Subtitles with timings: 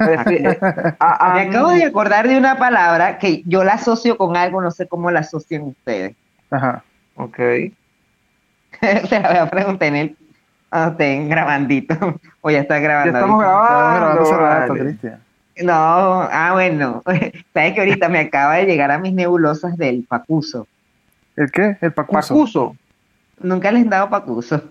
[0.00, 0.58] Eh,
[0.98, 4.60] a- a Me acabo de acordar de una palabra que yo la asocio con algo,
[4.60, 6.14] no sé cómo la asocian ustedes.
[6.50, 6.82] Ajá.
[7.16, 7.36] Ok.
[8.80, 10.16] Se la voy a preguntar en el
[10.68, 11.94] cuando estén grabandito.
[12.42, 13.18] O ya está Ya grabando.
[13.18, 13.64] estamos ahorita.
[13.64, 14.60] Estamos grabando hace grabando.
[14.60, 14.84] rato, vale.
[14.84, 15.20] Cristian.
[15.62, 15.72] No,
[16.30, 17.02] ah, bueno.
[17.54, 20.66] Sabes que ahorita me acaba de llegar a mis nebulosas del pacuso.
[21.34, 21.76] ¿El qué?
[21.80, 22.34] ¿El pacuso?
[22.34, 22.76] Pacuso.
[23.40, 24.62] Nunca les han dado pacuso.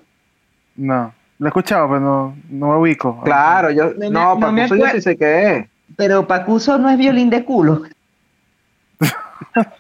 [0.76, 1.14] No.
[1.40, 3.22] Lo he escuchado, pero no, no me ubico.
[3.24, 3.92] Claro, yo.
[3.94, 5.66] No me- No, no me Pacuso yo sí sé qué es.
[5.98, 7.82] Pero pacuso no es violín de culo.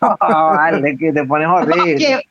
[0.01, 2.21] Ah, vale, que te pones horrible.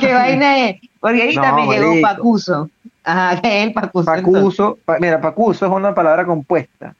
[0.00, 0.76] ¿Qué, vaina es?
[0.98, 2.08] Porque ahorita No, me llegó marico.
[2.08, 2.70] pacuso.
[3.04, 4.04] Ajá, ¿qué es el pacuso?
[4.06, 6.94] Pacuso, pa- mira, pacuso es una palabra compuesta,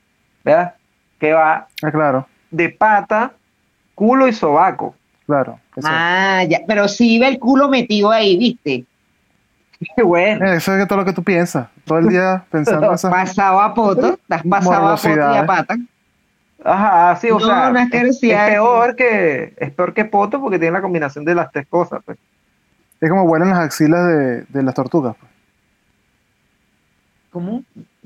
[0.44, 0.74] ¿verdad?
[1.18, 3.32] Que va Ah, claro, de pata,
[3.94, 4.94] culo y sobaco.
[5.26, 5.58] claro.
[5.76, 8.84] Eso, Ah, ya, pero sí ve el culo metido ahí, ¿viste?
[9.96, 10.46] Qué bueno.
[10.46, 11.68] Eh, eso es todo lo que tú piensas.
[11.84, 13.10] Todo el día pensando en esas...
[13.10, 15.76] Pasado a poto, estás pasado a poto y a pata.
[16.62, 20.72] Ajá, sí, o No, sea, una es, peor que es peor que poto porque tiene
[20.72, 22.18] la combinación de las tres cosas, pues.
[23.00, 25.16] Es como huelen las axilas de, de las tortugas.
[25.18, 25.30] pues.
[27.30, 27.62] ¿Cómo?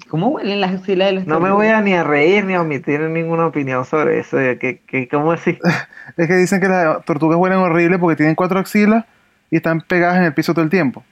[0.08, 2.60] ¿Cómo huelen las axilas de los No me voy a ni a reír ni a
[2.60, 4.36] omitir ninguna opinión sobre eso.
[4.36, 5.58] que, que, ¿Cómo así?
[6.16, 9.04] Es que dicen que las tortugas huelen horrible porque tienen cuatro axilas
[9.50, 11.02] y están pegadas en el piso todo el tiempo.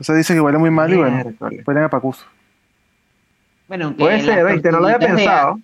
[0.00, 1.22] Entonces dicen que huelen muy mal y bueno,
[1.66, 2.24] huelen a pacuso.
[3.68, 4.72] Bueno, aunque Puede ser, ¿viste?
[4.72, 5.60] No lo había de pensado.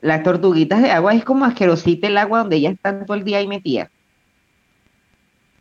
[0.00, 3.38] las tortuguitas de agua es como asquerosita el agua donde ellas están todo el día
[3.38, 3.88] ahí metidas.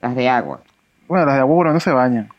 [0.02, 0.62] Las de agua.
[1.08, 2.30] Bueno, las de agua lo menos se bañan.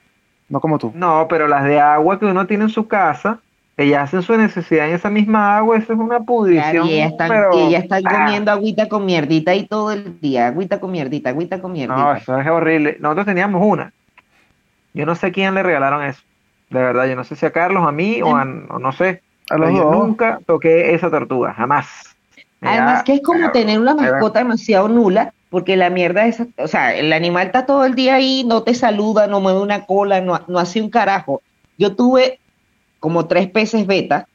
[0.48, 0.92] No como tú.
[0.94, 3.40] No, pero las de agua que uno tiene en su casa,
[3.76, 6.86] ellas hacen su necesidad en esa misma agua, eso es una pudrición.
[6.86, 10.20] y ellas están, pero- y ellas están Ah, comiendo agüita con mierdita ahí todo el
[10.20, 10.48] día.
[10.48, 11.96] Agüita con mierdita, agüita con mierdita.
[11.96, 12.96] No, eso es horrible.
[13.00, 13.92] Nosotros teníamos una.
[14.96, 16.22] Yo no sé quién le regalaron eso.
[16.70, 19.22] De verdad, yo no sé si a Carlos, a mí o, a, o no sé.
[19.50, 20.06] A los Pero yo dos.
[20.06, 22.16] nunca toqué esa tortuga, jamás.
[22.60, 26.42] Me Además da- que es como tener una mascota demasiado nula, porque la mierda es,
[26.56, 29.84] o sea, el animal está todo el día ahí, no te saluda, no mueve una
[29.84, 31.42] cola, no, no hace un carajo.
[31.78, 32.40] Yo tuve
[32.98, 34.26] como tres peces beta,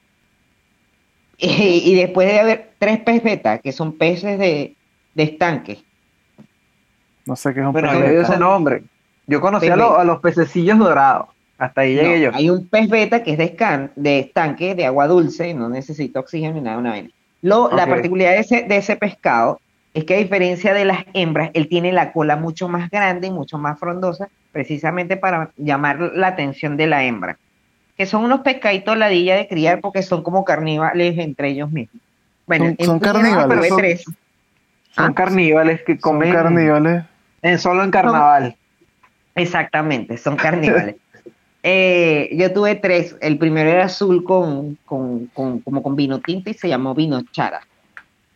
[1.39, 1.47] eh,
[1.83, 4.77] y después de haber tres peces beta, que son peces de,
[5.15, 5.83] de estanque,
[7.25, 8.33] No sé qué es un Bueno, pez yo le dio beta.
[8.33, 8.83] ese nombre.
[9.27, 10.01] Yo conocí a, los- beta.
[10.01, 11.27] a los pececillos dorados.
[11.57, 12.31] Hasta ahí llegué No, yo.
[12.37, 16.19] Hay un pez beta que es de, escan- de estanque, de agua dulce, no necesita
[16.19, 17.09] oxígeno ni nada, una vaina.
[17.43, 19.59] Lo, La particularidad de ese, de ese pescado
[19.93, 23.31] es que a diferencia de las hembras, él tiene la cola mucho más grande y
[23.31, 27.37] mucho más frondosa, precisamente para llamar la atención de la hembra.
[27.97, 32.01] Que son unos pescaditos ladilla de criar porque son como carnívoros entre ellos mismos.
[32.47, 34.15] Bueno, Son- son probé Son-.
[34.93, 35.13] Son Ah.
[35.13, 37.03] carníbales que Son comen carnívoros.
[37.43, 38.55] en solo en carnaval.
[39.41, 40.95] Exactamente, son carnívoros.
[41.63, 43.15] Eh, yo tuve tres.
[43.21, 47.21] El primero era azul con, con, con- como con vino tinto y se llamó vino
[47.31, 47.61] chara.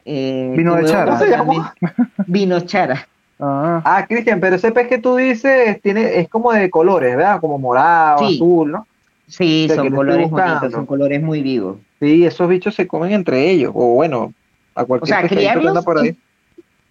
[0.06, 1.14] Eh, ¿Vino de chara?
[1.14, 1.72] otro ¿Cómo se llamó?
[2.28, 3.08] Vino chara.
[3.40, 7.42] Ah, Ah, Cristian, pero ese pez que tú dices tiene, es como de colores, ¿verdad?
[7.42, 8.36] Como morado, Sí.
[8.36, 8.88] azul, ¿no?
[9.28, 11.78] Sí, O sea, son colores bonitos, son colores muy vivos.
[12.00, 13.72] Sí, esos bichos se comen entre ellos.
[13.74, 14.32] O bueno,
[14.76, 16.16] a O cualquier sea, que anda criarlos, por ahí.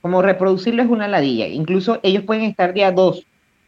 [0.01, 1.47] como reproducirlo es una ladilla.
[1.47, 3.25] Incluso ellos pueden estar de a dos,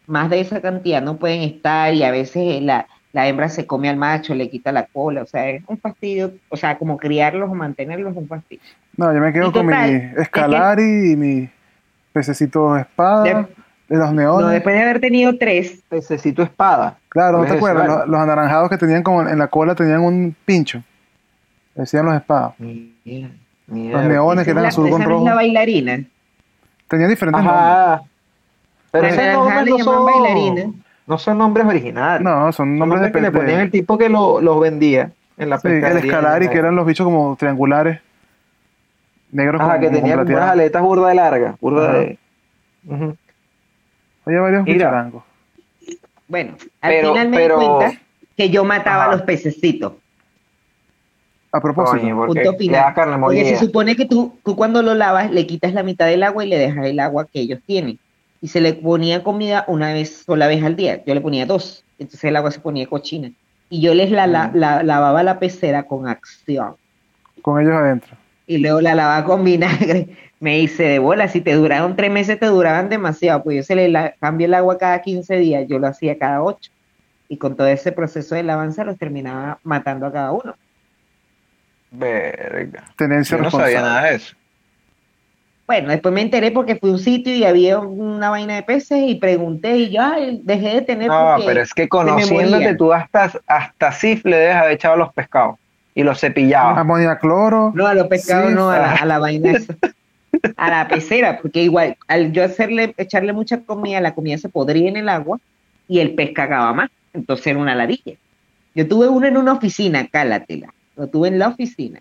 [0.07, 3.89] más de esa cantidad no pueden estar y a veces la, la hembra se come
[3.89, 6.33] al macho, le quita la cola, o sea, es un fastidio.
[6.49, 8.63] O sea, como criarlos o mantenerlos es un fastidio.
[8.97, 9.73] no, yo me quedo con mi
[10.19, 11.51] escalari y mi
[12.13, 13.47] pececito espada De-
[13.89, 14.51] de, los No, neones.
[14.53, 16.99] después de haber tenido tres, Pececito espada.
[17.09, 17.87] claro, ¿no ¿Cuál te acuerdas?
[17.87, 20.83] Los, los anaranjados que tenían como en la cola tenían un pincho.
[21.75, 22.55] Decían los espadas.
[22.59, 23.29] Mira,
[23.69, 25.25] Los neones que eran azul con no rojo.
[25.27, 26.01] la bailarina.
[26.89, 28.09] Tenían diferentes nombres.
[28.91, 30.71] Pero esos nombres no son, bailarina.
[31.07, 32.23] no son nombres originales.
[32.23, 34.61] No, son Son nombres de, nombres que le ponían de- el tipo que lo- los
[34.61, 36.11] vendía en la sí, el pescadería.
[36.13, 38.01] escalari, que eran los bichos como triangulares.
[39.33, 41.61] Negros Ajá, con, que con tenían unas aletas burda de largas.
[41.61, 41.99] Burda Ajá.
[41.99, 42.19] de...
[42.89, 43.17] Ujú.
[44.25, 44.75] Había varios Mira.
[44.77, 45.23] bicharangos.
[46.29, 48.01] Bueno, al Pero- final me pero- di cuenta
[48.37, 49.13] que yo mataba Ajá.
[49.13, 49.93] a los pececitos.
[51.53, 52.93] A propósito, porque Punto final.
[52.95, 53.45] Porque molida.
[53.49, 56.49] se supone que tú, tú cuando lo lavas le quitas la mitad del agua y
[56.49, 57.99] le dejas el agua que ellos tienen.
[58.47, 61.03] Y se le ponía comida una vez, sola vez al día.
[61.05, 61.83] Yo le ponía dos.
[61.99, 63.33] Entonces el agua se ponía cochina.
[63.71, 66.77] Y yo les la, la- la- lavaba la pecera con acción.
[67.43, 68.17] con ellos adentro.
[68.47, 70.07] Y luego la lavaba con vinagre.
[70.39, 71.27] Me hice de bola.
[71.27, 73.43] Si te duraron tres meses, te duraban demasiado.
[73.43, 75.65] Pues yo se le la- cambio el agua cada 15 días.
[75.69, 76.71] Yo lo hacía cada 8.
[77.29, 80.55] Y con todo ese proceso de lavanza los terminaba matando a cada uno.
[81.91, 82.85] Verga.
[82.97, 84.37] Tenencia Yo no sabía nada de eso.
[85.67, 89.01] Bueno, después me enteré porque fui a un sitio y había una vaina de peces
[89.05, 93.33] y pregunté y yo ay, dejé de tener No, pero es que conociéndote tú hasta,
[93.49, 95.57] hasta Sif le debes haber echado los pescados.
[95.95, 96.79] y los cepillaba.
[96.79, 97.73] Amonía cloro.
[97.75, 98.55] No, a los pescados Sí.
[98.55, 99.75] no, a la, a la vaina esa.
[100.59, 104.87] A la pecera, porque igual, al yo hacerle, echarle mucha comida, la comida se podría
[104.87, 105.39] en el agua
[105.89, 106.91] y el pez cagaba más.
[107.15, 108.13] Entonces era una ladilla.
[108.75, 110.75] Yo tuve uno en una oficina, cálatela.
[110.95, 112.01] Lo tuve en la oficina.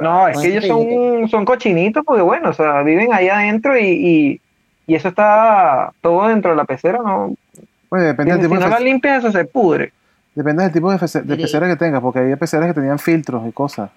[0.00, 3.84] No, es que ellos son, son cochinitos porque, bueno, o sea, viven ahí adentro y,
[3.86, 4.40] y,
[4.86, 7.34] y eso está todo dentro de la pecera, ¿no?
[7.90, 9.92] Oye, depende del Si tipo de no la limpias, eso se pudre.
[10.34, 13.46] Depende del tipo de, fece- de pecera que tengas, porque había peceras que tenían filtros
[13.48, 13.90] y cosas.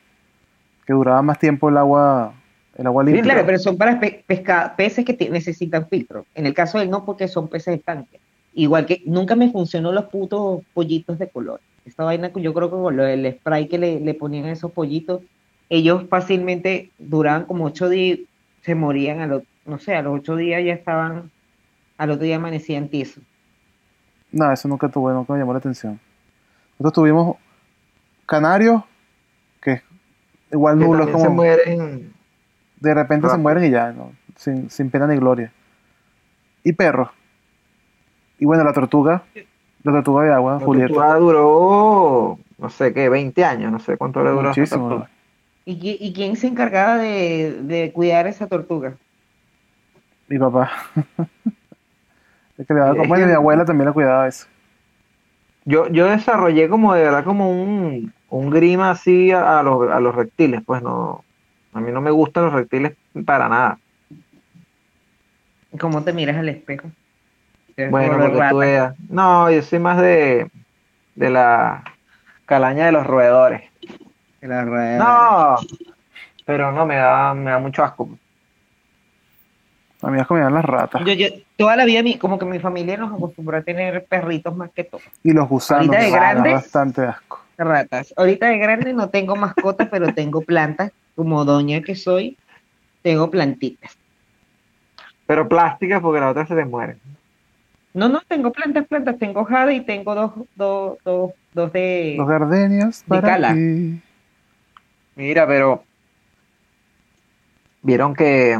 [0.85, 2.33] Que duraba más tiempo el agua,
[2.77, 3.23] el agua limpia.
[3.23, 6.25] Claro, pero son para pe- pesca- peces que necesitan filtro.
[6.35, 8.19] En el caso del no, porque son peces estanques.
[8.55, 11.59] Igual que nunca me funcionó los putos pollitos de color.
[11.85, 14.51] Esta vaina, que yo creo que con lo del spray que le, le ponían a
[14.51, 15.21] esos pollitos,
[15.69, 18.19] ellos fácilmente duraban como ocho días,
[18.61, 21.31] se morían a los, no sé, a los ocho días ya estaban,
[21.97, 23.23] al otro día amanecían tiesos.
[24.31, 25.99] No, eso nunca tuve, nunca me llamó la atención.
[26.79, 27.37] Nosotros tuvimos
[28.25, 28.83] canarios,
[29.61, 29.81] que
[30.51, 32.13] igual Que nulos, se como mueren.
[32.79, 34.11] de repente se mueren y ya, ¿no?
[34.35, 35.51] sin, sin pena ni gloria.
[36.63, 37.09] Y perros.
[38.39, 39.23] Y bueno, la tortuga,
[39.83, 40.87] la tortuga de agua, La Julieta.
[40.87, 44.49] tortuga duró, no sé qué, 20 años, no sé cuánto le duró.
[44.49, 45.05] Muchísimo.
[45.65, 48.95] ¿Y, y quién se encargaba de, de cuidar esa tortuga?
[50.27, 50.71] Mi papá.
[52.57, 54.45] Es que le daba que- mi abuela también la cuidaba eso.
[55.65, 59.99] Yo, yo desarrollé como de verdad como un, un grima así a, a los, a
[59.99, 61.23] los reptiles, pues no,
[61.73, 62.93] a mí no me gustan los reptiles
[63.25, 63.79] para nada.
[65.79, 66.89] ¿Cómo te miras al espejo?
[67.89, 68.95] Bueno, porque tú veas.
[69.09, 70.47] No, yo soy más de,
[71.15, 71.83] de la
[72.45, 73.63] calaña de los roedores.
[74.43, 74.97] De la.
[74.97, 75.55] No,
[76.45, 78.09] pero no, me da, me da mucho asco.
[80.01, 81.01] A mí me comían las ratas.
[81.05, 84.53] Yo, yo, toda la vida, mi, como que mi familia nos acostumbró a tener perritos
[84.53, 85.01] más que todo.
[85.23, 85.87] Y los gusanos.
[85.87, 86.53] Ahorita de grandes.
[86.53, 87.39] bastante asco.
[87.57, 88.13] Ratas.
[88.17, 90.91] Ahorita de grande no tengo mascotas, pero tengo plantas.
[91.15, 92.37] Como doña que soy,
[93.01, 93.95] tengo plantitas.
[95.25, 96.97] Pero plásticas porque la otra se te muere.
[97.93, 99.17] No, no, tengo plantas, plantas.
[99.17, 102.15] Tengo jade y tengo dos, dos, dos, dos de...
[102.17, 103.53] Los gardenias para cala.
[103.53, 104.01] ti.
[105.15, 105.83] Mira, pero
[107.81, 108.59] vieron que,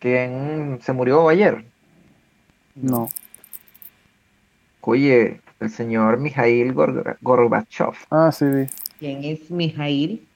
[0.00, 1.64] que se murió ayer.
[2.74, 3.08] No.
[4.80, 7.94] Oye, el señor Mijail Gor- Gorbachev.
[8.10, 8.66] Ah, sí, vi.
[8.98, 10.26] ¿Quién es Mijail?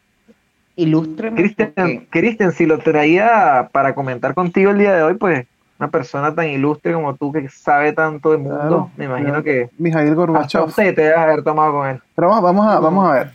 [0.76, 1.37] Ilústreme.
[1.37, 5.47] Cristian, Cristian, si lo traía para comentar contigo el día de hoy, pues
[5.79, 9.44] una persona tan ilustre como tú que sabe tanto del mundo, Claro, me imagino claro.
[9.44, 10.64] que Mijail hasta Gorbachev.
[10.64, 12.00] un té te debes haber tomado con él.
[12.14, 13.31] Pero vamos, vamos, a, vamos a ver.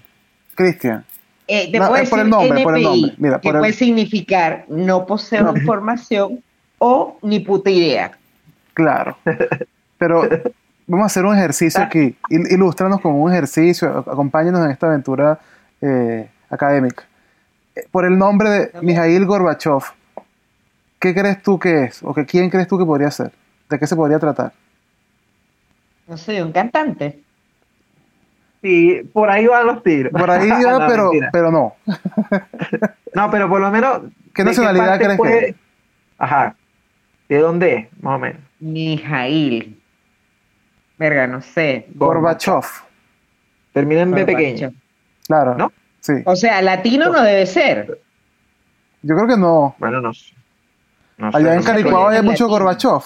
[0.56, 1.06] Cristian.
[1.48, 3.16] Eh, te No, puedo es por el nombre, por el NPI, nombre.
[3.20, 5.56] Mira, que por el- puede significar no poseo No.
[5.58, 6.44] información
[6.80, 8.12] o ni puta idea.
[8.74, 9.18] Claro.
[9.98, 10.28] Pero
[10.88, 12.16] vamos a hacer un ejercicio aquí.
[12.30, 13.90] Il- Ilústranos con un ejercicio.
[13.90, 15.40] a- Acompáñanos en esta aventura
[15.82, 17.04] eh, académica.
[17.76, 19.84] Eh, Por el nombre de Mijail Gorbachev,
[21.00, 22.02] ¿qué crees tú que es?
[22.04, 23.32] ¿O que quién crees tú que podría ser?
[23.70, 24.52] ¿De qué se podría tratar?
[26.08, 27.20] No sé, un cantante.
[28.66, 30.12] Sí, por ahí van los tiros.
[30.12, 31.30] Por ahí va, No, pero, mentira.
[31.32, 31.76] pero no.
[33.14, 34.02] No, pero por lo menos.
[34.34, 35.56] ¿Qué ¿de nacionalidad parte crees puede- que es?
[36.18, 36.56] Ajá.
[37.30, 38.42] ¿De dónde es, más o menos?
[38.60, 39.80] Mijail.
[40.98, 41.86] Verga, no sé.
[41.94, 42.64] Gorbachev.
[43.72, 44.74] Termina en B pequeño.
[45.28, 45.56] Claro.
[45.56, 45.72] ¿No?
[46.00, 46.14] Sí.
[46.26, 48.02] O sea, latino no debe ser.
[49.04, 49.76] Yo creo que no.
[49.78, 50.34] Bueno, no sé.
[51.18, 51.64] No sé, Allá en.
[51.64, 52.32] Caricuao hay Latino.
[52.32, 53.02] mucho Gorbachev.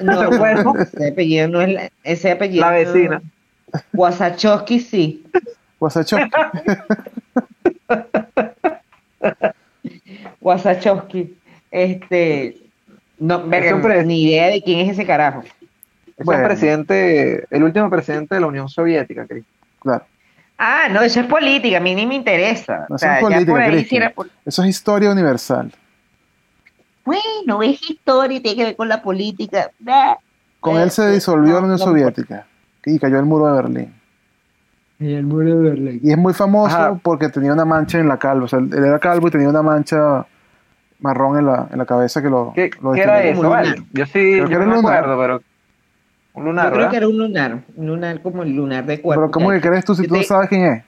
[0.00, 0.74] No, Bueno.
[0.78, 2.64] ese apellido no es la- ese apellido.
[2.64, 3.22] La vecina.
[3.92, 5.24] Wasachowski sí.
[5.78, 6.30] Gorbachev.
[10.40, 11.36] Wasachowski.
[11.70, 12.56] Este.
[13.18, 15.42] No, verga, ni idea de quién es ese carajo.
[16.16, 16.42] Es Bueno.
[16.42, 19.44] el presidente, el último presidente de la Unión Soviética, Cris.
[19.80, 20.04] Claro.
[20.56, 22.86] Ah, no, eso es política, a mí ni me interesa.
[22.88, 24.12] No, o eso sea, es política,
[24.44, 25.72] Eso historia universal.
[27.04, 29.70] Bueno, es historia, tiene que ver con la política.
[30.60, 32.46] Con Eh, él se disolvió no, la Unión no Soviética
[32.94, 33.94] y cayó el muro de Berlín.
[35.00, 36.00] Y el muro de Berlín.
[36.02, 37.00] Y es muy famoso Ajá.
[37.02, 38.44] porque tenía una mancha en la calva.
[38.44, 40.26] O sea, él era calvo y tenía una mancha
[41.00, 43.48] marrón en la, en la cabeza que lo, ¿Qué, lo qué era eso?
[43.48, 43.76] Vale?
[43.92, 44.96] Yo sí, Creo yo que era no me lunar.
[44.98, 45.42] acuerdo, pero
[46.34, 46.90] un lunar, Yo creo ¿verdad?
[46.90, 49.22] que era un lunar, un lunar como el lunar de cuerpo.
[49.22, 50.84] Pero ¿cómo que crees tú si Yo tú no te- sabes quién es?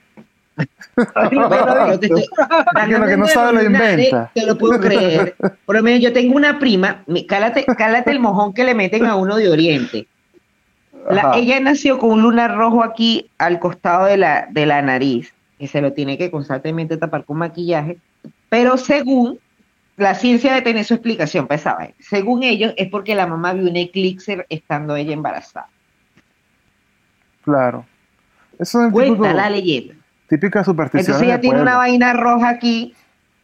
[0.58, 2.26] Yo te estoy-
[2.88, 4.30] que lo que no sabe lo inventa.
[4.34, 5.34] Te lo puedo creer.
[5.64, 9.14] Por lo menos yo tengo una prima, cálate, cálate el mojón que le meten a
[9.16, 10.06] uno de Oriente.
[11.08, 15.32] La- ella nació con un lunar rojo aquí al costado de la, de la nariz,
[15.58, 17.98] y se lo tiene que constantemente tapar con maquillaje,
[18.48, 19.38] pero según
[19.96, 23.68] la ciencia de tener su explicación esa vaina, según ellos es porque la mamá vio
[23.68, 25.68] un eclipse estando ella embarazada.
[27.42, 27.84] Claro.
[28.58, 29.94] Eso es Cuenta típico- la leyenda.
[30.28, 31.06] típica superstición.
[31.06, 32.94] Entonces ella tiene una vaina roja aquí,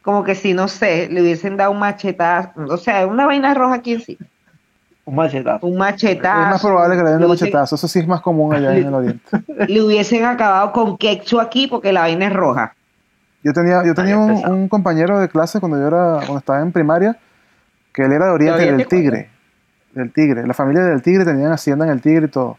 [0.03, 3.77] como que si, no sé, le hubiesen dado un machetazo, o sea, una vaina roja
[3.77, 4.27] aquí encima,
[5.07, 5.67] Un machetazo.
[5.69, 6.43] un machetazo.
[6.43, 7.77] Es más probable que le den de machetazo.
[7.77, 9.23] Eso sí es más común allá en el oriente.
[9.69, 12.75] Le hubiesen acabado con quechua aquí porque la vaina es roja.
[13.45, 17.17] Yo tenía, yo tenía un, compañero de clase cuando yo era, cuando estaba en primaria,
[17.93, 19.31] que él era de Oriente, Oriente, del Tigre.
[19.93, 20.45] Del Tigre.
[20.45, 22.59] La familia del Tigre tenían hacienda en el Tigre y todo.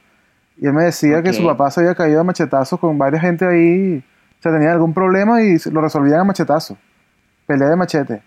[0.56, 3.46] Y él me decía que su papá se había caído a machetazos con varias gente
[3.46, 4.02] ahí.
[4.40, 6.78] O sea, tenían algún problema y lo resolvían a machetazos.
[7.46, 8.22] Pelea de machete.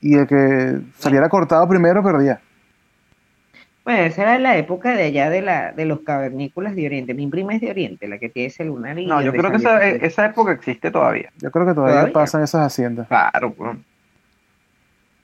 [0.00, 2.40] Y el que saliera cortado primero perdía.
[3.90, 7.12] Bueno, esa era la época de allá de, la, de los cavernícolas de Oriente.
[7.12, 8.96] Mi prima es de Oriente, la que tiene ese lunar.
[8.96, 11.30] y No, yo creo que esa, ese- esa época existe todavía.
[11.40, 12.12] Yo creo que todavía, ¿Todavía?
[12.12, 13.08] pasan esas haciendas.
[13.08, 13.76] Claro, pues.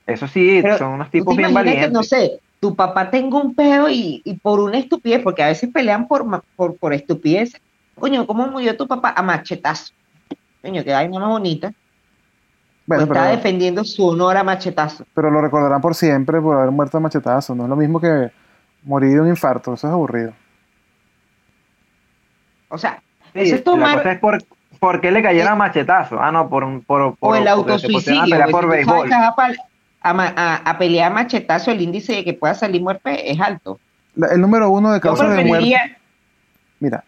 [0.05, 1.91] Eso sí, Pero, son unos ¿tú te tipos bien que, valientes.
[1.93, 5.69] no sé, tu papá tenga un pedo y, y por una estupidez, porque a veces
[5.73, 6.25] pelean por,
[6.57, 7.53] por, por estupidez.
[7.97, 9.13] Coño, ¿cómo murió tu papá?
[9.15, 9.93] A machetazo.
[10.61, 11.71] Coño, que vaina más bonita.
[12.85, 15.05] Bueno, Pues está defendiendo su honor a machetazo.
[15.13, 17.55] pero lo recordarán por siempre por haber muerto a machetazos.
[17.55, 18.29] No es lo mismo que
[18.87, 19.73] morir de un infarto.
[19.73, 20.33] Eso es aburrido.
[22.69, 23.01] O sea,
[23.33, 24.43] eso es La tomar cosa es por,
[24.79, 26.19] por qué le cayera machetazo.
[26.19, 28.21] Ah, no, por, un- por, por, o el autosuicidio.
[28.23, 29.11] pelear por si tú sabes béisbol.
[30.01, 33.39] a, a a- a pelear a machetazo, el índice de que pueda salir muerte es
[33.39, 33.79] alto.
[34.15, 35.51] La- el número uno de Yo causas de muerte.
[35.51, 35.97] preferiría,
[36.79, 37.03] Mira,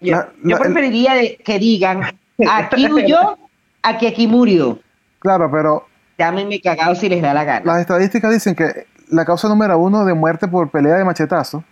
[0.00, 2.02] yo, La- yo la- preferiría de- que digan,
[2.50, 3.38] aquí huyó,
[3.82, 4.78] a que aquí murió.
[5.18, 5.86] claro, pero
[6.18, 7.64] Llámenme cagado si les da la gana.
[7.64, 11.62] las estadísticas dicen que la causa número uno de muerte por pelea de machetazo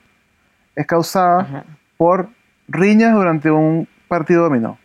[0.76, 1.64] es causada Ajá.
[1.96, 2.28] por
[2.68, 4.78] riñas durante un partido dominó.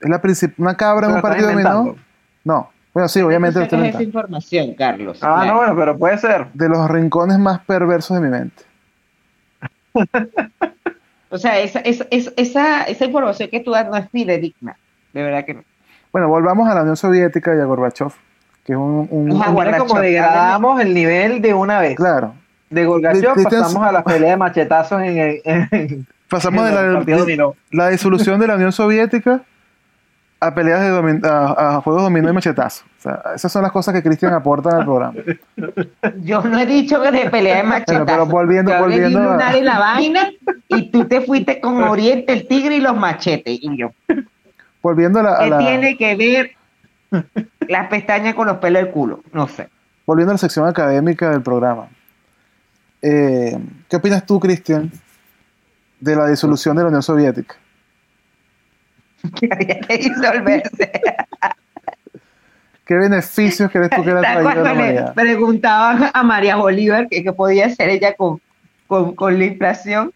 [0.00, 0.20] Es la
[0.58, 1.96] una cabra en un partido dominó.
[2.44, 5.18] No, bueno, sí, obviamente lo esa información, Carlos.
[5.22, 5.46] Ah, claro.
[5.46, 6.48] no, bueno, pero puede ser.
[6.52, 8.64] De los rincones más perversos de mi mente.
[11.30, 14.78] O sea, esa, esa, esa, esa, esa información que tú das no es fidedigna.
[15.12, 15.62] De verdad que no.
[16.10, 18.12] Bueno, volvamos a la Unión Soviética y a Gorbachev,
[18.68, 19.08] que es un...
[19.10, 21.96] un- Mira Gorbachev, como degradamos el nivel de una vez.
[21.96, 22.34] claro,
[22.68, 26.92] De Cristian- pasamos a la pelea de machetazos en el, en, pasamos de en el
[26.92, 29.40] la, partido de- la disolución de la Unión Soviética
[30.40, 32.84] a peleas de domin- a, a juegos dominó y machetazo.
[32.98, 35.14] O sea, esas son las cosas que Cristian aporta al programa.
[36.22, 38.04] Yo no he dicho que de pelea de machetazo.
[38.04, 40.30] pero volviendo- Yo de volviendo a- en la vaina
[40.68, 43.58] y tú te fuiste con Oriente, el tigre y los machetes.
[43.62, 43.92] Y yo,
[44.82, 46.50] Volviendo a la, a ¿qué la- tiene que ver
[47.68, 49.22] las pestañas con los pelos del culo?
[49.32, 49.68] No sé.
[50.06, 51.88] volviendo a la sección académica del programa.
[53.02, 53.56] Eh,
[53.88, 54.90] ¿Qué opinas tú, Cristian,
[56.00, 57.56] de la disolución de la Unión Soviética?
[59.34, 60.92] Que había que disolverse.
[62.86, 67.22] ¿Qué beneficios crees tú que le ha traído a la preguntaban a María Bolívar que,
[67.22, 68.40] qué podía hacer ella con,
[68.86, 70.12] con, con la inflación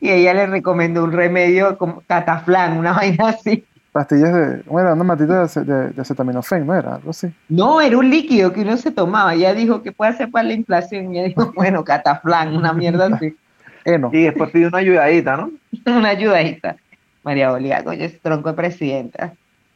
[0.00, 3.66] y ella le recomendó un remedio como cataflán, una vaina así.
[3.94, 4.64] Pastillas de...
[4.64, 4.92] ¿Cómo era?
[4.94, 6.96] Una matita de, ace- de, de acetaminofén, ¿no era?
[6.96, 7.28] Algo así.
[7.48, 9.34] No, era un líquido que uno se tomaba.
[9.34, 11.14] Ella dijo, ¿qué puede hacer para la inflación?
[11.14, 13.36] Y ella dijo, bueno, cataflán, una mierda así.
[13.84, 14.10] Eno.
[14.12, 15.52] Y después pidió una ayudadita, ¿no?
[15.86, 16.76] una ayudadita.
[17.22, 19.34] María Bolívar, coño, es tronco de presidenta.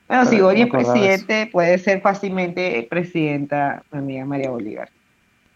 [0.09, 4.91] Bueno, si Pero no es presidente, puede ser fácilmente presidenta, mi amiga María Bolívar.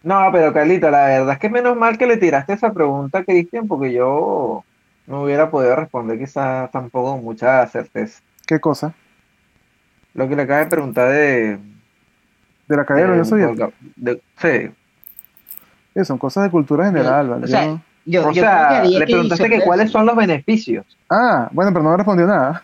[0.03, 3.25] No, pero Carlita, la verdad es que menos mal que le tiraste esa pregunta a
[3.25, 4.65] Cristian, porque yo
[5.07, 8.21] no hubiera podido responder quizás tampoco con mucha certeza.
[8.53, 8.93] ¿Qué cosa?
[10.13, 11.59] Lo que le acaba de preguntar de...
[12.69, 13.71] De la de- Soviética.
[13.97, 14.21] de-
[15.95, 16.05] sí.
[16.05, 17.45] Son cosas de cultura general, ¿vale?
[17.47, 20.85] O sea, Yo Yo, O yo sea, le preguntaste que cuáles son los beneficios.
[21.09, 22.63] Ah, bueno, pero no me respondió nada.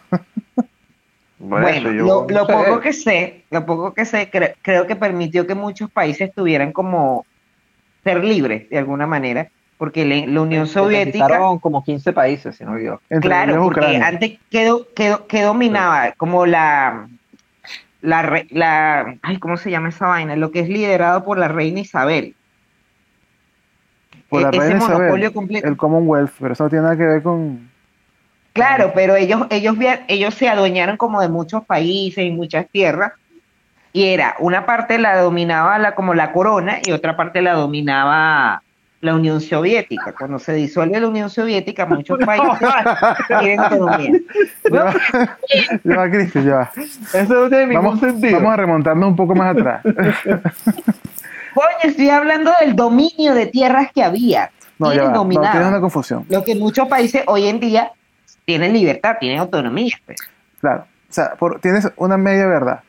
[1.38, 2.52] Bueno, Bueno, yo lo, no lo sé.
[2.52, 6.70] poco que sé, lo poco que sé, cre- creo que permitió que muchos países tuvieran
[6.72, 7.24] como
[8.04, 12.72] ser libres de alguna manera, porque le- la Unión Soviética, como 15 países, si no
[12.72, 13.02] me equivoco.
[13.08, 14.06] Entre claro, porque Ucrania.
[14.06, 17.08] antes quedó, quedó, que dominaba como la,
[18.02, 20.36] la, re- la, ay, ¿cómo se llama esa vaina?
[20.36, 22.34] Lo que es liderado por la reina Isabel.
[24.28, 25.68] Por la E- ese reina Isabel, monopolio completo.
[25.68, 27.70] el Commonwealth, pero eso no tiene nada que ver con...
[28.52, 29.76] Claro, pero ellos, ellos,
[30.08, 33.12] ellos se adueñaron como de muchos países y muchas tierras.
[33.92, 38.62] Y era, una parte la dominaba la, como la corona y otra parte la dominaba
[39.00, 40.12] la Unión Soviética.
[40.12, 42.58] Cuando se disuelve la Unión Soviética, muchos países
[43.28, 44.12] tienen autonomía.
[44.72, 44.94] Ya va,
[45.84, 46.70] ya va, Cristian, ya va.
[47.14, 48.36] Eso no tiene ningún Vamos, sentido.
[48.36, 49.82] vamos a remontarnos un poco más atrás.
[51.54, 54.50] Coño, estoy hablando del dominio de tierras que había.
[54.78, 55.10] No, ya va.
[55.12, 56.24] No, tienes una confusión.
[56.28, 57.90] Lo que muchos países hoy en día
[58.44, 59.96] tienen libertad, tienen autonomía.
[60.06, 60.18] pues.
[60.60, 60.82] Claro.
[61.08, 62.80] O sea, por- tienes una media verdad.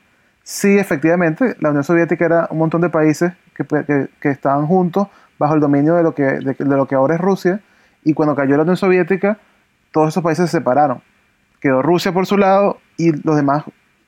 [0.43, 5.07] Sí, efectivamente, la Unión Soviética era un montón de países que, que- que estaban juntos
[5.39, 7.61] bajo el dominio de lo, que, de, de lo que ahora es Rusia.
[8.03, 9.37] Y cuando cayó la Unión Soviética,
[9.91, 11.01] todos esos países se separaron.
[11.59, 13.63] Quedó Rusia por su lado y los demás,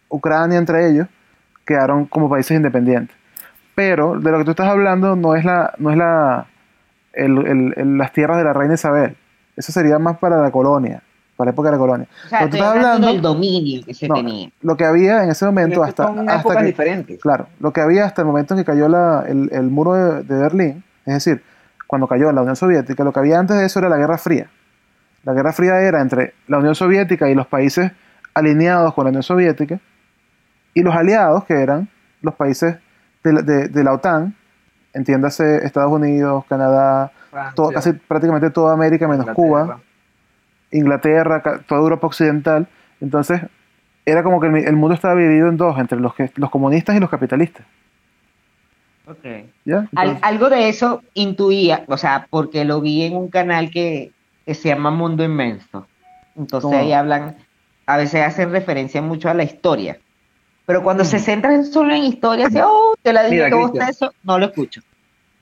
[0.10, 1.08] Ucrania entre ellos,
[1.66, 3.16] quedaron como países independientes.
[3.76, 6.46] Pero de lo que tú estás hablando no es la, no es la,
[7.14, 9.16] el- el- el- las tierras de la reina Isabel.
[9.56, 11.02] Eso sería más para la colonia,
[11.36, 12.08] para la época de la colonia.
[12.26, 14.50] O sea, Lo que estoy tú estás hablando del dominio que se No, tenía.
[14.62, 17.22] lo que había en ese momento hasta, son hasta épocas que, diferentes.
[17.22, 20.24] Claro, lo que había hasta el momento en que cayó la- el, el muro de,
[20.24, 21.44] de Berlín, es decir,
[21.88, 24.48] cuando cayó la Unión Soviética, lo que había antes de eso era la Guerra Fría.
[25.24, 27.92] La Guerra Fría era entre la Unión Soviética y los países
[28.34, 29.80] alineados con la Unión Soviética,
[30.74, 31.90] y los aliados, que eran
[32.22, 32.78] los países
[33.24, 34.36] de la, de- de la OTAN,
[34.94, 37.12] entiéndase Estados Unidos, Canadá,
[37.56, 39.36] todo- casi prácticamente toda América menos Inglaterra.
[39.36, 39.80] Cuba,
[40.72, 42.68] Inglaterra, toda Europa occidental.
[43.02, 43.42] Entonces,
[44.06, 46.96] era como que el, el mundo estaba dividido en dos, entre los, que, los comunistas
[46.96, 47.66] y los capitalistas.
[50.22, 54.12] Algo de eso intuía, o sea, porque lo vi en un canal que,
[54.46, 55.88] que se llama Mundo Inmenso.
[56.36, 56.78] Entonces ¿Cómo?
[56.78, 57.36] ahí hablan,
[57.86, 60.00] a veces hacen referencia mucho a la historia.
[60.66, 64.40] Pero cuando se centran solo en historia, así, oh, te la dije que eso, no
[64.40, 64.82] lo escucho.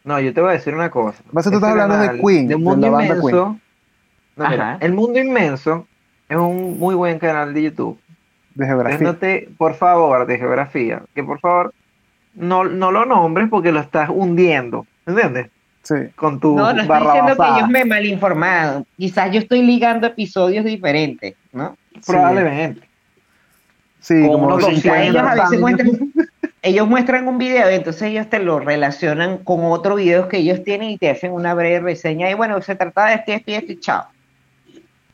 [0.04, 1.22] No, yo te voy a decir una cosa.
[1.32, 3.60] Vas a tú estás hablando de Queen, de de Mundo banda Inmenso.
[4.36, 4.78] No, mira, Ajá.
[4.82, 5.86] el Mundo Inmenso
[6.30, 8.00] es un muy buen canal de YouTube.
[8.56, 9.18] de geografía.
[9.58, 11.74] por favor, de geografía, que por favor
[12.40, 14.88] no, no lo nombres porque lo estás hundiendo.
[15.06, 15.48] ¿Entiendes?
[15.84, 15.96] Sí.
[16.16, 18.86] Con tu No, no estoy diciendo que ellos me mal informado.
[18.98, 21.78] Quizás yo estoy ligando episodios diferentes, ¿no?
[22.06, 22.88] Probablemente.
[24.00, 25.62] Sí, como 50 ellos a veces años.
[25.62, 26.14] muestran,
[26.62, 30.64] ellos muestran un video y entonces ellos te lo relacionan con otro video que ellos
[30.64, 33.80] tienen y te hacen una breve reseña y bueno, se trataba de y esto y
[33.80, 34.06] chao.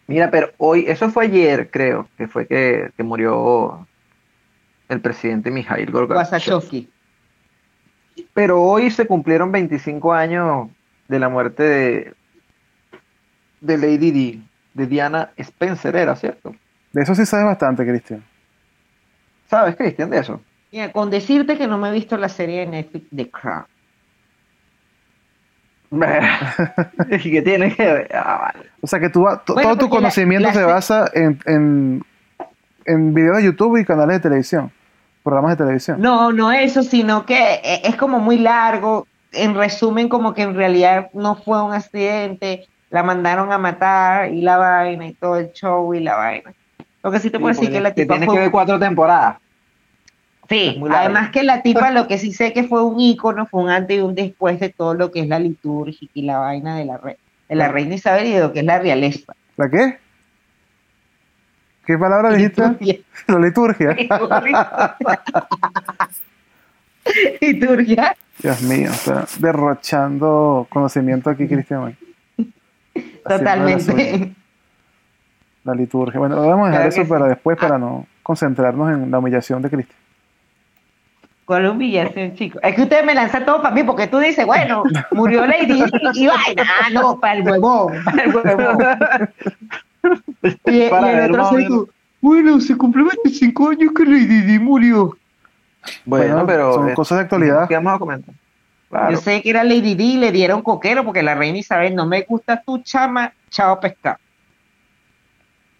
[0.07, 3.87] Mira, pero hoy, eso fue ayer, creo, que fue que, que murió
[4.87, 6.94] el presidente Mikhail Gorbachev.
[8.33, 10.69] Pero hoy se cumplieron 25 años
[11.07, 12.13] de la muerte de,
[13.61, 16.55] de Lady Di, de Diana Spencer, era, ¿cierto?
[16.93, 18.23] de eso sí sabes bastante, Cristian.
[19.49, 20.41] ¿Sabes, Cristian, de eso?
[20.71, 23.65] Mira, con decirte que no me he visto la serie de Netflix The Crown.
[27.11, 28.09] ¿Y qué tiene que ver?
[28.15, 28.69] Ah, vale.
[28.81, 32.03] O sea que tú, Bueno, todo tu la- conocimiento la se se- basa en, en,
[32.85, 34.71] en videos de YouTube y canales de televisión,
[35.25, 35.99] programas de televisión.
[35.99, 39.05] No, no eso, sino que e- es como muy largo.
[39.33, 44.41] En resumen, como que en realidad no fue un accidente, la mandaron a matar y
[44.41, 46.53] la vaina y todo el show y la vaina.
[47.03, 48.79] Lo que sí te puedo decir que la que tipa tiene fue que ver cuatro
[48.79, 49.37] temporadas.
[50.47, 53.69] Sí, además que la tipa lo que sí sé que fue un ícono, fue un
[53.69, 56.85] antes y un después de todo lo que es la liturgia y la vaina de
[56.85, 57.17] la, re-
[57.49, 59.33] de la reina Isabel y de lo que es la realeza.
[59.57, 59.97] ¿La qué?
[61.85, 62.61] ¿Qué palabra dijiste?
[63.27, 63.95] La liturgia.
[67.41, 68.15] Liturgia.
[68.39, 71.81] Dios mío, está derrochando conocimiento aquí, Cristian.
[71.81, 71.95] la.
[73.27, 74.33] Totalmente.
[75.63, 76.19] La liturgia.
[76.19, 77.29] Bueno, vamos a dejar Claro eso para sí.
[77.29, 79.99] después, para no concentrarnos en la humillación de Cristian.
[81.45, 82.59] ¿Cuál humillación, chico?
[82.63, 85.83] Es que ustedes me lanzan todo para mí, porque tú dices, bueno, murió Lady Di
[86.15, 86.63] y vaina.
[86.81, 88.77] Ah, no, para el huevón, para el huevón.
[90.65, 91.41] Y, y Para el ver
[92.21, 95.15] bueno, se cumplió 25 años que Lady Di murió.
[96.05, 96.73] Bueno, Bueno, pero.
[96.73, 97.67] son eh, cosas de actualidad.
[97.67, 98.33] ¿Qué vamos a comentar?
[98.89, 99.11] Claro.
[99.11, 102.07] Yo sé que era Lady Di y le dieron coquero porque la reina Isabel no
[102.07, 104.17] me gusta tu chama, chao pescado.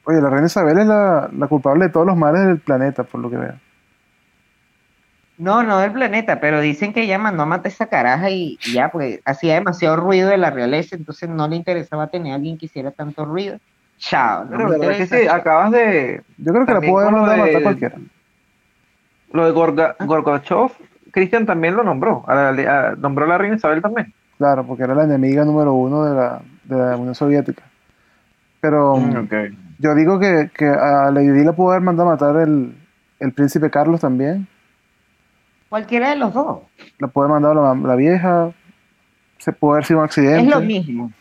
[0.04, 3.22] Oye, la reina Isabel es la, la culpable de todos los males del planeta, por
[3.22, 3.56] lo que veo.
[5.38, 8.74] No, no del planeta, pero dicen que ella mandó a matar esa caraja y, y
[8.74, 12.58] ya, porque hacía demasiado ruido de la realeza, entonces no le interesaba tener a alguien
[12.58, 13.60] que hiciera tanto ruido.
[13.98, 16.22] Chao, no Pero me verdad que sí, acabas de.
[16.38, 17.96] Yo creo que la lo mandado a matar cualquiera.
[19.32, 20.72] Lo de Gorga, Gorbachev,
[21.12, 22.24] Cristian también lo nombró.
[22.28, 24.14] A la- a- nombró a la reina Isabel también.
[24.38, 27.64] Claro, porque era la enemiga número uno de la, de la Unión Soviética.
[28.60, 29.28] Pero Mm,
[29.80, 32.76] yo digo que, que a Lady Di la pudo haber mandado a matar el,
[33.20, 34.48] el príncipe Carlos también.
[35.70, 36.60] Cualquiera de los dos.
[37.00, 38.52] La pudo haber mandado la, la vieja.
[39.38, 40.42] Se pudo haber sido un accidente.
[40.42, 41.12] Es lo mismo.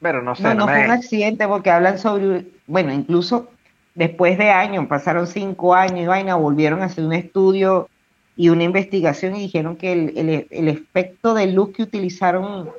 [0.00, 3.50] Pero no sé, No, no, no fue un accidente porque hablan sobre, bueno, incluso
[3.94, 7.88] después de años, pasaron cinco años y vaina, volvieron a hacer un estudio
[8.36, 12.70] y una investigación y dijeron que el, el- el efecto de luz que utilizaron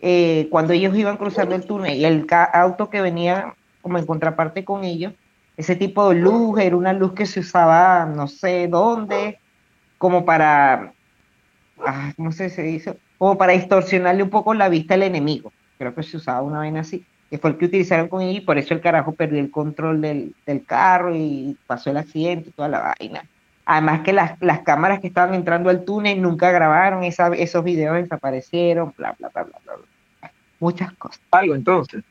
[0.00, 4.64] eh, cuando ellos iban cruzando el túnel y el auto que venía como en contraparte
[4.64, 5.14] con ellos,
[5.56, 9.40] ese tipo de luz era una luz que se usaba no sé dónde,
[9.98, 10.94] como para,
[11.78, 13.00] ah, ¿cómo se se dice?
[13.18, 15.52] Como para distorsionarle un poco la vista al enemigo.
[15.80, 18.44] Creo que se usaba una vaina así, que fue el que utilizaron con ellos y
[18.44, 22.52] por eso el carajo perdió el control del, del carro y pasó el accidente y
[22.52, 23.24] toda la vaina.
[23.64, 27.94] Además que las, las cámaras que estaban entrando al túnel nunca grabaron, esa- esos videos
[27.96, 29.74] desaparecieron, bla, bla, bla, bla, bla.
[30.58, 31.22] Muchas cosas.
[31.30, 32.02] Algo entonces.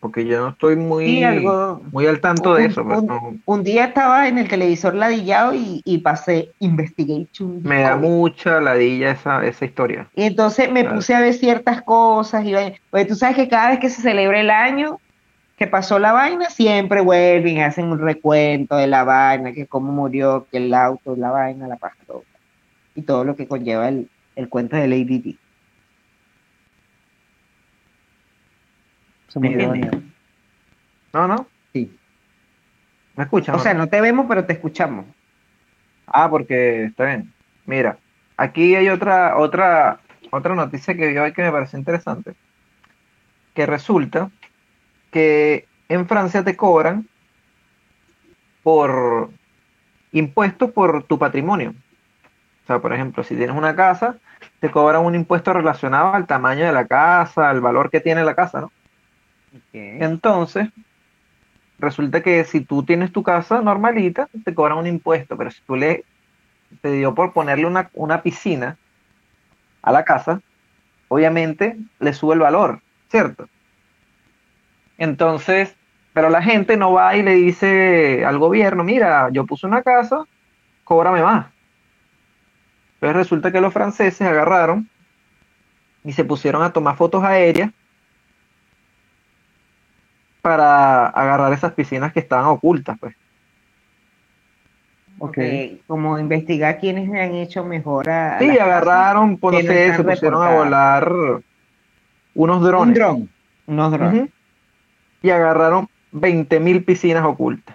[0.00, 2.84] Porque yo no estoy muy, Sí, algo- muy al tanto de un- eso.
[2.84, 3.34] pues, un- no.
[3.46, 7.60] Un día estaba en el televisor ladillado y, y pasé Investigation.
[7.64, 10.08] me da mucha ladilla esa, esa historia.
[10.14, 12.44] Y entonces me puse a ver ciertas cosas.
[12.44, 12.54] Y,
[12.90, 15.00] pues tú sabes que cada vez que se celebra el año
[15.56, 19.90] que pasó la vaina, siempre vuelven y hacen un recuento de la vaina, que cómo
[19.90, 22.22] murió, que el auto, la vaina, la pasó.
[22.94, 25.38] Y todo lo que conlleva el, el cuento de Lady Di.
[31.12, 31.96] No, no, Sí.
[33.16, 33.54] me escuchan.
[33.54, 35.06] O sea, no te vemos, pero te escuchamos.
[36.06, 37.32] Ah, porque está bien.
[37.66, 37.98] Mira,
[38.36, 42.34] aquí hay otra, otra, otra noticia que vi hoy que me parece interesante.
[43.54, 44.30] Que resulta
[45.10, 47.06] que en Francia te cobran
[48.62, 49.30] por
[50.12, 51.74] impuestos por tu patrimonio.
[52.64, 54.16] O sea, por ejemplo, si tienes una casa,
[54.60, 58.34] te cobran un impuesto relacionado al tamaño de la casa, al valor que tiene la
[58.34, 58.72] casa, ¿no?
[59.72, 60.68] Entonces,
[61.78, 65.76] resulta que si tú tienes tu casa normalita, te cobran un impuesto, pero si tú
[65.76, 66.04] le
[66.82, 68.76] te dio por ponerle una, una piscina
[69.82, 70.42] a la casa,
[71.08, 72.80] obviamente le sube el valor,
[73.10, 73.48] ¿cierto?
[74.98, 75.74] Entonces,
[76.12, 80.24] pero la gente no va y le dice al gobierno, mira, yo puse una casa,
[80.84, 81.46] cóbrame más.
[82.94, 84.88] Entonces resulta que los franceses agarraron
[86.04, 87.70] y se pusieron a tomar fotos aéreas
[90.48, 93.14] para agarrar esas piscinas que estaban ocultas, pues.
[95.20, 95.36] Ok.
[95.38, 98.38] Ok, Como investigar quiénes le han hecho mejor a.
[98.38, 101.12] Sí, las agarraron, pues, no no sé, están se pusieron a volar
[102.34, 102.62] unos casas.
[102.62, 102.94] Un drones.
[102.94, 103.28] dron.
[103.66, 104.30] Unos drones.
[105.22, 107.74] Y agarraron 20.000 piscinas ocultas.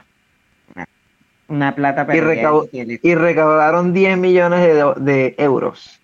[1.49, 2.99] Una plata Y, perdida recau- que tiene.
[3.03, 5.99] y recaudaron 10 millones de, do- de euros.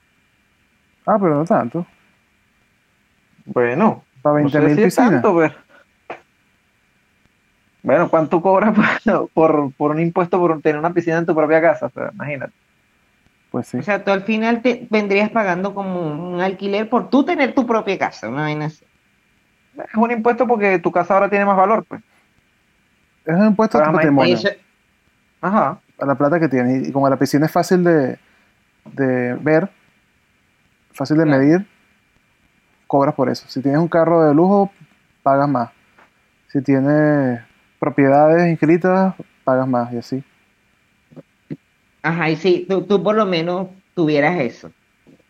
[1.08, 1.88] Ah, pero no tanto.
[3.46, 5.12] Bueno, Para no 20 sé mil si es piscinas.
[5.22, 5.56] tanto, pero-
[7.84, 11.62] Bueno, ¿cuánto cobras por, por, por un impuesto por tener una piscina en tu propia
[11.62, 11.88] casa?
[11.88, 12.54] O sea, imagínate.
[13.52, 13.78] Pues sí.
[13.78, 16.02] O sea, tú al final te vendrías pagando como
[16.34, 18.84] un alquiler por tú tener tu propia casa, una vaina así.
[19.78, 22.02] Es un impuesto porque tu casa ahora tiene más valor, pues.
[23.26, 24.50] Es un impuesto a tu patrimonio, Eso-
[25.42, 25.80] Ajá.
[26.00, 26.88] a la plata que tienes.
[26.88, 28.20] Y como la piscina es fácil de,
[28.86, 29.70] de ver,
[30.92, 31.40] fácil de Claro.
[31.40, 31.68] medir,
[32.88, 33.48] cobras por eso.
[33.48, 34.72] Si tienes un carro de lujo,
[35.24, 35.70] pagas más.
[36.50, 37.40] Si tienes
[37.80, 40.24] propiedades inscritas, pagas más y así.
[42.04, 44.72] Ajá, y si tú, tú por lo menos tuvieras eso.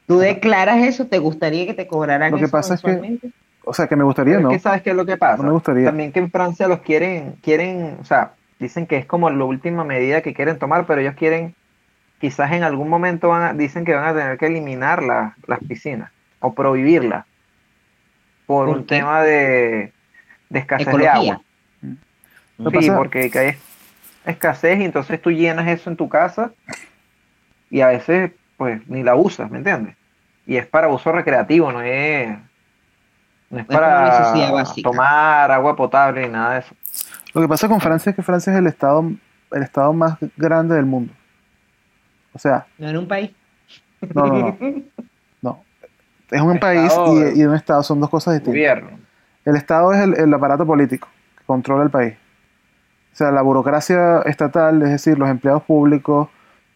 [0.08, 3.20] Tú declaras eso, ¿te gustaría que te cobraran Lo que eso pasa es que-?
[3.64, 4.52] O sea, que me gustaría, Pero ¿no?
[4.52, 5.44] es que sabes qué es lo que pasa.
[5.44, 5.86] No me gustaría.
[5.86, 9.84] También que en Francia los quieren, quieren, o sea, dicen que es como la última
[9.84, 11.54] medida que quieren tomar, pero ellos quieren,
[12.20, 15.60] quizás en algún momento van a- dicen que van a tener que eliminar la- las
[15.60, 17.26] piscinas o prohibirlas
[18.48, 18.96] por, ¿Por un qué?
[18.98, 19.94] tema de,
[20.50, 21.42] de escasez de agua.
[22.70, 23.56] Sí, pasa- porque que hay
[24.26, 26.52] escasez y entonces tú llenas eso en tu casa
[27.70, 29.96] y a veces pues ni la usas, ¿me entiendes?
[30.46, 32.38] Y es para uso recreativo, no es,
[33.50, 36.76] no es para tomar agua potable ni nada de eso.
[37.34, 39.12] Lo que pasa con Francia es que Francia es el estado,
[39.52, 41.14] el estado más grande del mundo.
[42.34, 43.32] O sea, No en un país.
[44.14, 44.58] no, no, no.
[45.42, 45.64] no.
[46.32, 48.54] Es un Estado país y, y un estado son dos cosas distintas.
[48.54, 49.00] Gobierno.
[49.46, 52.16] El Estado es el, el aparato político que controla el país.
[53.14, 56.30] O sea, la burocracia estatal, es decir, los empleados públicos,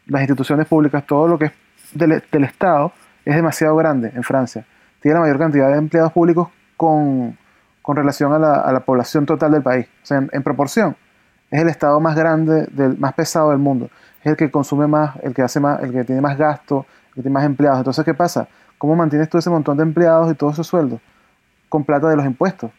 [0.07, 1.53] las instituciones públicas, todo lo que es
[1.93, 2.91] del, Estado
[3.23, 4.65] es demasiado grande en Francia.
[4.99, 7.37] Tiene la mayor cantidad de empleados públicos con,
[7.81, 9.87] con relación a la, a la población total del país.
[10.01, 10.95] O sea, en, proporción,
[11.51, 13.89] es el Estado más grande, del, más pesado del mundo.
[14.21, 17.15] Es el que consume más, el que hace más, el que tiene más gasto, el
[17.15, 17.79] que tiene más empleados.
[17.79, 18.47] Entonces, ¿qué pasa?
[18.77, 20.99] ¿Cómo mantienes todo ese montón de empleados y todos esos sueldos?
[21.73, 22.69] con plata de los impuestos.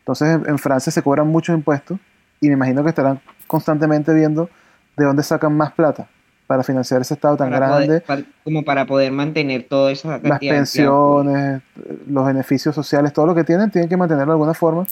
[0.00, 1.98] Entonces en, en Francia se cobran muchos impuestos
[2.44, 4.48] y me imagino que estarán constantemente viendo
[4.96, 6.08] de dónde sacan más plata
[6.46, 10.18] para financiar ese estado tan Para grande, poder- para- como para poder mantener toda esa
[10.18, 11.62] las pensiones,
[12.06, 14.86] los beneficios sociales, todo lo que tienen, tienen que mantenerlo de alguna forma.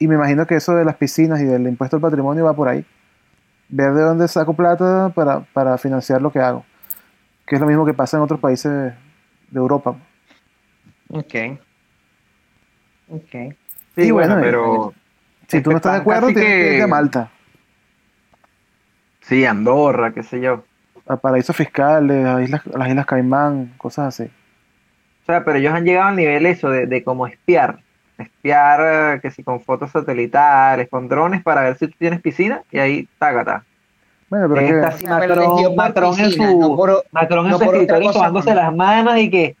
[0.00, 2.68] Y me imagino que eso de las piscinas y del impuesto al patrimonio va por
[2.68, 2.84] ahí.
[3.68, 6.64] Ver de dónde saco plata para, para financiar lo que hago.
[7.46, 9.96] Que es lo mismo que pasa en otros países de Europa.
[11.10, 11.34] Ok.
[13.10, 13.30] Ok.
[13.94, 14.94] Sí, Y bueno, bueno, pero
[15.48, 17.30] Si tú no estás de acuerdo, tienes que que- irte a Malta.
[19.22, 20.64] sí, Andorra, qué sé yo.
[21.06, 24.30] a paraísos fiscales, a, islas, a las Islas Caimán, cosas así.
[25.22, 27.78] O sea, pero ellos han llegado al nivel eso de, de como espiar.
[28.18, 28.80] Espiar,
[29.16, 32.78] eh, que si con fotos satelitales, con drones, para ver si tú tienes piscina, y
[32.78, 33.64] ahí, tágata.
[34.28, 36.60] Bueno, pero es Está que, así pero Macron, les dio por Macron en piscina, su,
[36.60, 38.56] no por- Macron en no su escritorio tomándose no.
[38.56, 39.56] las manos y que,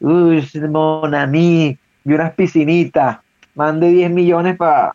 [0.00, 3.18] uy, mon ami, y unas piscinitas,
[3.54, 4.94] mande 10 millones para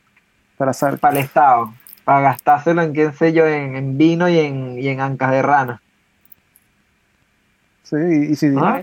[1.00, 1.74] para el Estado.
[2.04, 5.42] Para gastárselo en, quién sé yo, en, en vino y en, y en ancas de
[5.42, 5.82] rana.
[7.84, 8.82] Sí, y, y si- Ah.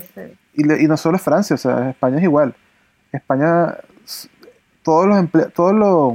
[0.53, 2.55] y, no solo es Francia, o sea, España es igual.
[3.11, 3.75] España,
[4.83, 6.13] todos los emple- todos los,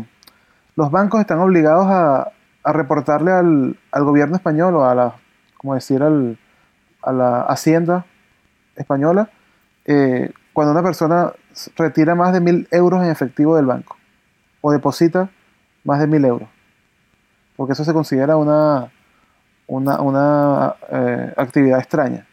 [0.77, 2.31] los bancos están obligados a,
[2.63, 5.15] a reportarle al, al gobierno español o a la,
[5.57, 6.39] como decir, al,
[7.03, 8.05] a la hacienda
[8.77, 9.29] española
[9.87, 11.33] eh, cuando una persona
[11.77, 13.97] retira más de mil euros en efectivo del banco
[14.61, 15.29] o deposita
[15.85, 16.49] más de mil euros.
[17.57, 18.91] Porque eso se considera una,
[19.67, 22.27] una, una eh, actividad extraña.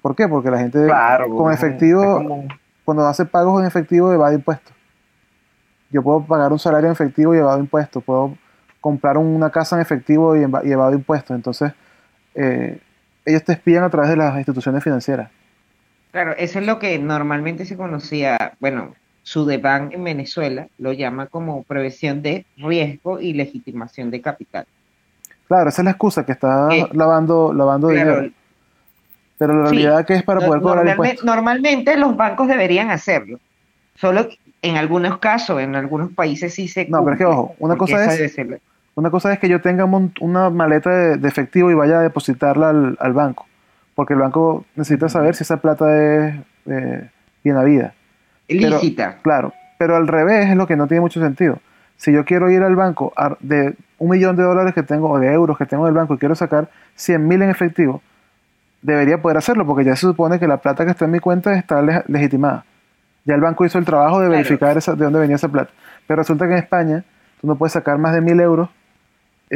[0.00, 0.26] ¿Por qué?
[0.28, 1.28] Porque la gente Claro.
[1.36, 2.48] con efectivo, como-
[2.84, 4.74] cuando hace pagos en efectivo, evade impuestos.
[5.90, 8.02] Yo puedo pagar un salario en efectivo y evado impuestos.
[8.04, 8.36] Puedo
[8.80, 11.34] comprar una casa en efectivo y, y evado impuestos.
[11.34, 11.72] Entonces,
[12.34, 12.80] eh,
[13.24, 15.30] ellos te espían a través de las instituciones financieras.
[16.10, 18.94] Claro, eso es lo que normalmente se conocía, bueno,
[19.24, 24.66] Sudeban en Venezuela lo llama como prevención de riesgo y legitimación de capital.
[25.48, 28.34] Claro, esa es la excusa que está Eh, lavando, lavando Claro, dinero.
[29.38, 29.76] Pero la sí.
[29.76, 31.24] realidad que es para no- poder cobrar impuestos.
[31.24, 33.40] normalmente los bancos deberían hacerlo.
[33.96, 34.28] Solo
[34.62, 38.04] en algunos casos, en algunos países sí se No, pero es que, ojo, una cosa
[38.04, 38.36] es-
[38.96, 39.84] Una cosa es que yo tenga
[40.20, 43.46] una maleta de, de efectivo y vaya a depositarla al, al banco.
[43.96, 46.34] Porque el banco necesita saber si esa plata es
[46.66, 47.10] eh,
[47.42, 47.94] bien habida.
[48.48, 49.18] Pero- lícita.
[49.22, 51.58] Claro, pero al revés es lo que no tiene mucho sentido.
[51.96, 55.18] Si yo quiero ir al banco a- de un millón de dólares que tengo o
[55.18, 58.02] de euros que tengo en el banco y quiero sacar 100 mil en efectivo,
[58.82, 61.54] debería poder hacerlo porque ya se supone que la plata que está en mi cuenta
[61.54, 62.64] está le- legitimada.
[63.24, 64.42] Ya el banco hizo el trabajo de Claro.
[64.42, 65.70] verificar esa- de dónde venía esa plata.
[66.06, 67.04] Pero resulta que en España
[67.40, 68.68] tú no puedes sacar más de mil euros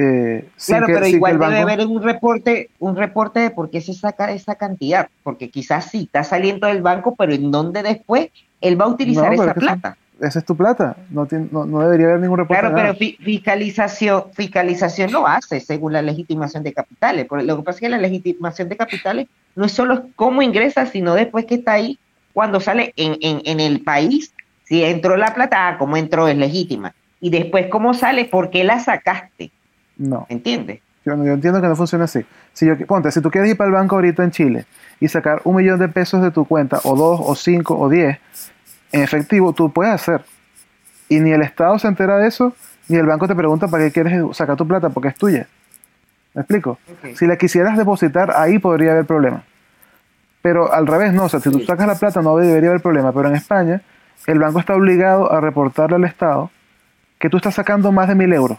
[0.01, 1.63] eh, Claro, que, pero igual debe banco...
[1.73, 6.03] haber un reporte, un reporte de por qué se saca esa cantidad, porque quizás sí
[6.05, 8.29] está saliendo del banco, pero en dónde después
[8.61, 9.97] él va a utilizar No, esa son- plata.
[10.21, 10.97] Esa es tu plata.
[11.11, 12.61] No, tiene- no, no debería haber ningún reporte.
[12.61, 17.27] Claro, pero fiscalización, fiscalización lo hace según la legitimación de capitales.
[17.29, 20.87] Porque lo que pasa es que la legitimación de capitales no es solo cómo ingresa,
[20.87, 21.99] sino después que está ahí,
[22.33, 24.33] cuando sale en, en, en el país,
[24.65, 26.95] si entró la plata, ah, cómo entró es legítima.
[27.21, 29.51] Y después cómo sale, por qué la sacaste,
[29.99, 30.27] No.
[30.29, 30.81] ¿entiendes?
[31.05, 32.25] Yo, yo entiendo que no funciona así.
[32.53, 34.67] Si yo, ponte, si tú quieres ir para el banco ahorita en Chile
[35.01, 38.19] y sacar un millón de pesos de tu cuenta, o dos, o cinco, o diez,
[38.93, 40.25] en efectivo, tú puedes hacer.
[41.09, 42.55] Y ni el Estado se entera de eso,
[42.89, 45.47] ni el banco te pregunta para qué quieres sacar tu plata, porque es tuya.
[46.35, 46.79] ¿Me explico?
[47.17, 49.43] Si la quisieras depositar, ahí podría haber problema.
[50.43, 51.25] Pero al revés, no.
[51.25, 53.13] O sea, si tú sacas la plata, no debería haber problema.
[53.13, 53.83] Pero en España,
[54.27, 56.51] el banco está obligado a reportarle al Estado
[57.19, 58.59] que tú estás sacando más de mil euros.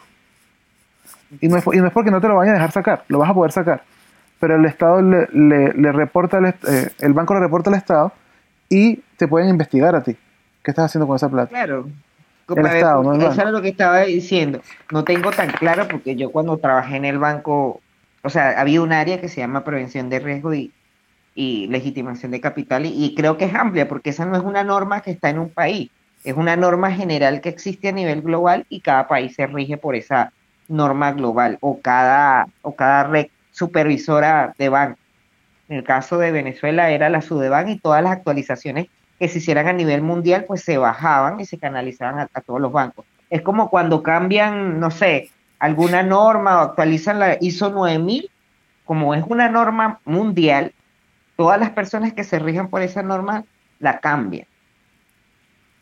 [1.41, 3.19] Y no, es, y no es porque no te lo vayan a dejar sacar, lo
[3.19, 3.83] vas a poder sacar.
[4.39, 8.11] Pero el Estado le, le- le reporta, est- eh, el banco le reporta al Estado
[8.69, 10.15] y te pueden investigar a ti.
[10.63, 11.49] ¿Qué estás haciendo con esa plata?
[11.49, 11.87] Claro.
[12.49, 14.61] El ver, Estado, no el Eso era lo que estaba diciendo.
[14.91, 17.79] No tengo tan claro porque yo cuando trabajé en el banco,
[18.23, 20.71] o sea, había un área que se llama prevención de riesgo y,
[21.35, 24.63] y legitimación de capital y, y creo que es amplia porque esa no es una
[24.63, 25.91] norma que está en un país,
[26.23, 29.95] es una norma general que existe a nivel global y cada país se rige por
[29.95, 30.31] esa
[30.69, 34.99] norma global o cada, o cada red supervisora de banco.
[35.67, 38.87] En el caso de Venezuela era la Sudeban y todas las actualizaciones
[39.19, 42.61] que se hicieran a nivel mundial, pues se bajaban y se canalizaban a, a todos
[42.61, 43.05] los bancos.
[43.29, 45.29] Es como cuando cambian, no sé,
[45.59, 48.31] alguna norma o actualizan la ISO 9000,
[48.85, 50.73] como es una norma mundial,
[51.35, 53.43] todas las personas que se rigen por esa norma
[53.79, 54.47] la cambian.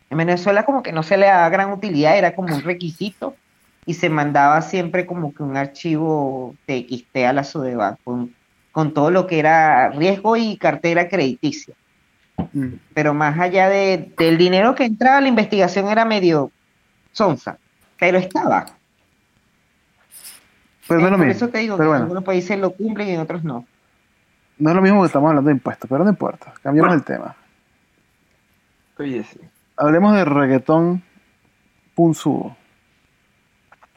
[0.09, 3.35] En Venezuela como que no se le daba gran utilidad, era como un requisito
[3.87, 8.35] y se mandaba siempre como que un archivo TXT a la Sudeban con,
[8.71, 11.73] con todo lo que era riesgo y cartera crediticia
[12.53, 12.73] Mm.
[12.93, 16.51] pero más allá de, del dinero que entraba, la investigación era medio
[17.11, 17.57] sonsa,
[17.99, 18.65] pero estaba.
[20.87, 21.31] Pero no es lo Por mismo.
[21.45, 23.65] eso te digo que en algunos países lo cumplen y en otros no.
[24.59, 26.53] no es lo mismo que estamos hablando de impuestos, pero no importa.
[26.61, 27.35] Cambiamos el tema.
[28.99, 29.39] Oye, sí.
[29.75, 31.03] Hablemos de reggaetón
[31.95, 32.55] punzudo.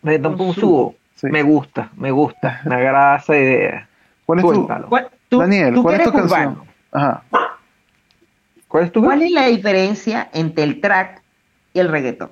[0.02, 0.94] Reggaetón Con Punzudo.
[1.14, 1.26] Sí.
[1.28, 2.60] Me gusta, me gusta.
[2.64, 3.88] Me agrada esa idea.
[4.24, 4.68] ¿Cuál es tu.
[4.88, 6.62] ¿Cuál- tú- Daniel, tú cuál es tu canción?
[6.92, 7.22] Ajá.
[8.68, 11.22] ¿Cuál es tu ¿Cuál es la diferencia entre el track
[11.74, 12.30] y el reggaetón?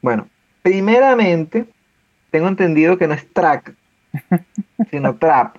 [0.00, 0.28] Bueno,
[0.62, 1.66] primeramente,
[2.30, 3.74] tengo entendido que no es track,
[4.90, 5.56] sino trap.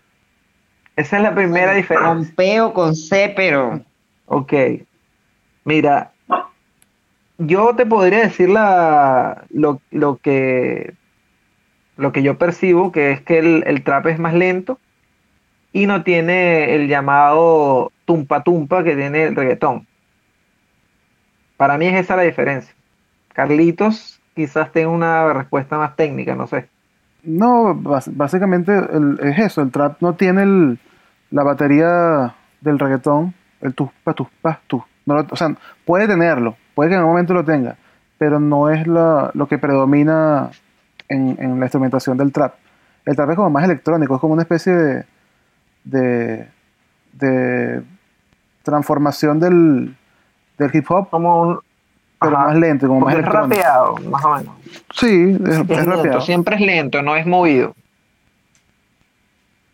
[0.96, 2.34] Esa es la primera Con diferencia.
[2.36, 3.82] P o con C, pero
[4.26, 4.54] Ok.
[5.66, 6.12] Mira,
[7.38, 10.96] yo te podría decir la, lo, lo que
[11.98, 14.80] lo que yo percibo, que es que el, el trap es más lento
[15.74, 19.86] y no tiene el llamado tumpa tumpa que tiene el reggaetón.
[21.58, 22.74] Para mí es esa la diferencia.
[23.34, 26.70] Carlitos quizás tenga una respuesta más técnica, no sé.
[27.24, 30.80] No, básicamente el- es eso, el trap no tiene el-
[31.32, 34.84] la batería del reggaetón, el tus, pa, tus, pa, tus.
[35.06, 35.54] No lo- o sea,
[35.86, 37.76] puede tenerlo, puede que en algún momento lo tenga,
[38.18, 40.52] pero no es la- lo que predomina
[41.10, 42.56] en, en la instrumentación del trap.
[43.06, 45.06] El trap es como más electrónico, es como una especie de,
[45.86, 46.48] de,
[47.14, 47.82] de
[48.64, 49.96] transformación del,
[50.58, 51.60] del hip hop, Como un...
[52.20, 53.56] pero Ajá, más lento, como más es electrónico.
[53.56, 54.56] rapeado, más o menos.
[54.94, 57.74] Sí, es, es Es lento, siempre es lento, no es movido.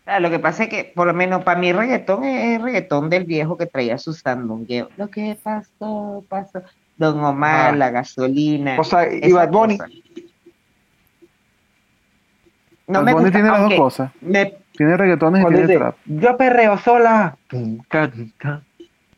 [0.04, 3.08] Claro, lo que pasa es que, por lo menos para mí, reggaetón es el reggaetón
[3.08, 4.90] del viejo que traía su sandungueo.
[4.98, 6.60] Lo que pasó, pasó.
[6.98, 7.76] Don Omar, Ah.
[7.76, 8.76] la gasolina.
[8.78, 9.78] O sea, y Bad Bunny.
[9.78, 9.90] cosa.
[12.86, 14.10] No Bad me Bunny gusta, tiene las dos cosas.
[14.20, 15.96] me- Tiene reggaetones y tiene dice, trap.
[16.06, 17.36] yo perreo sola.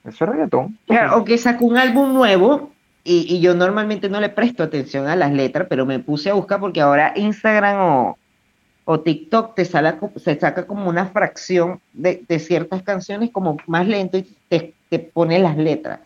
[0.04, 0.78] Eso es reggaetón.
[0.86, 2.70] Claro, aunque sacó un álbum nuevo
[3.02, 6.34] y, y yo normalmente no le presto atención a las letras, pero me puse a
[6.34, 8.18] buscar porque ahora Instagram o,
[8.84, 14.18] o TikTok te se saca como una fracción de, de ciertas canciones como más lento
[14.18, 16.00] y te, te pone las letras.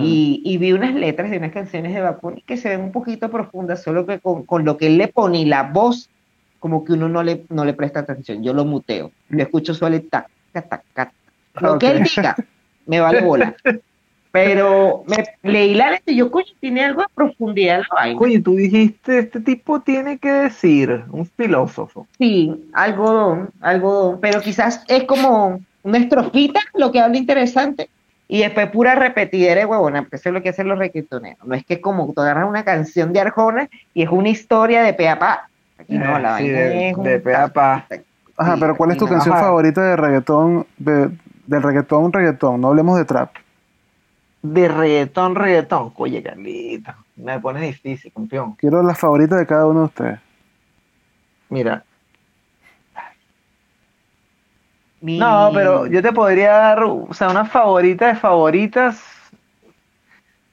[0.00, 2.92] Y, y vi unas letras de unas canciones de Bad Bunny que se ven un
[2.92, 6.10] poquito profundas, solo que con, con lo que él le pone y la voz,
[6.58, 8.42] como que uno no le, no le presta atención.
[8.42, 9.10] Yo lo muteo.
[9.28, 11.12] Lo escucho solo y tac, tac, tac.
[11.60, 11.80] Lo Ok.
[11.80, 12.36] que él diga,
[12.86, 13.54] me vale bola.
[14.32, 18.20] Pero me leí la letra y yo, coño, tiene algo de profundidad la vaina.
[18.20, 22.06] Oye, tú dijiste, este tipo tiene que decir, un filósofo.
[22.18, 27.88] Sí, algodón, algodón, pero quizás es como una estrofita lo que habla interesante
[28.28, 31.46] y después pura repetidera de huevona, porque eso es lo que hacen los reggaetoneros.
[31.46, 34.92] No es que como tú agarras una canción de Arjona y es una historia de
[34.92, 35.48] pe a pa.
[35.78, 37.86] Aquí no, la Eh, sí, vaina de- es un de pe a pa.
[38.38, 40.66] Ajá, Sí, pero ¿cuál es tu canción favorita de reggaetón?
[40.78, 41.10] De,
[41.46, 43.30] del reggaetón, reggaetón, no hablemos de trap.
[44.42, 45.92] De reggaetón, reggaetón.
[45.96, 48.52] Oye, Carlita, me pone difícil, campeón.
[48.54, 50.20] Quiero las favoritas de cada uno de ustedes.
[51.48, 51.84] Mira,
[55.00, 59.02] Mi- no, pero yo te podría dar, o sea, una favorita de favoritas.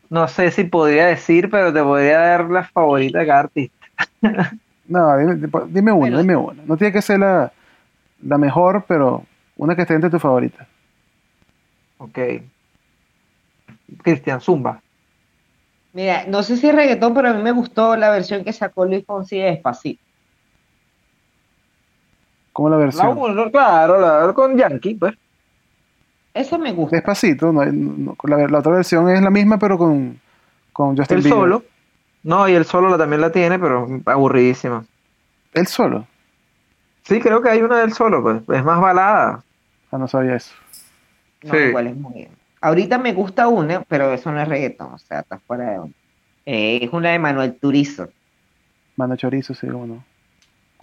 [0.10, 3.86] No sé si podría decir, pero te podría dar la favorita de cada artista.
[4.88, 5.36] No, dime,
[5.68, 6.18] dime una, Bueno.
[6.20, 6.64] dime una.
[6.66, 7.52] No tiene que ser la,
[8.22, 9.24] la mejor, pero
[9.58, 10.68] una que esté entre tus favoritas.
[11.98, 12.20] Ok.
[14.02, 14.82] Cristian Zumba.
[15.94, 18.86] Mira, no sé si es reggaetón, pero a mí me gustó la versión que sacó
[18.86, 20.02] Luis Fonsi de Despacito.
[22.52, 23.18] Como la La versión.
[23.18, 25.14] uno, claro, la con Yankee, pues.
[26.34, 26.96] Eso me gusta.
[26.98, 30.20] Despacito, no, no, la, la otra versión es la misma, pero con,
[30.72, 31.40] con Justin El Bieber.
[31.40, 31.64] solo.
[32.24, 34.86] No, y el solo la- también la tiene, pero aburridísima.
[35.54, 36.08] ¿El solo?
[37.04, 38.38] Sí, creo que hay una del solo, pues.
[38.58, 39.44] Es más balada.
[39.92, 40.54] Ah, no sabía eso.
[41.44, 41.58] No, Sí.
[41.60, 42.30] igual es muy bien.
[42.62, 45.96] Ahorita me gusta una, pero eso no es reggaetón, o sea, está fuera de onda.
[46.46, 48.08] Eh, es una de Manuel Turizo.
[48.96, 50.04] Mano Chorizo, sí, o no.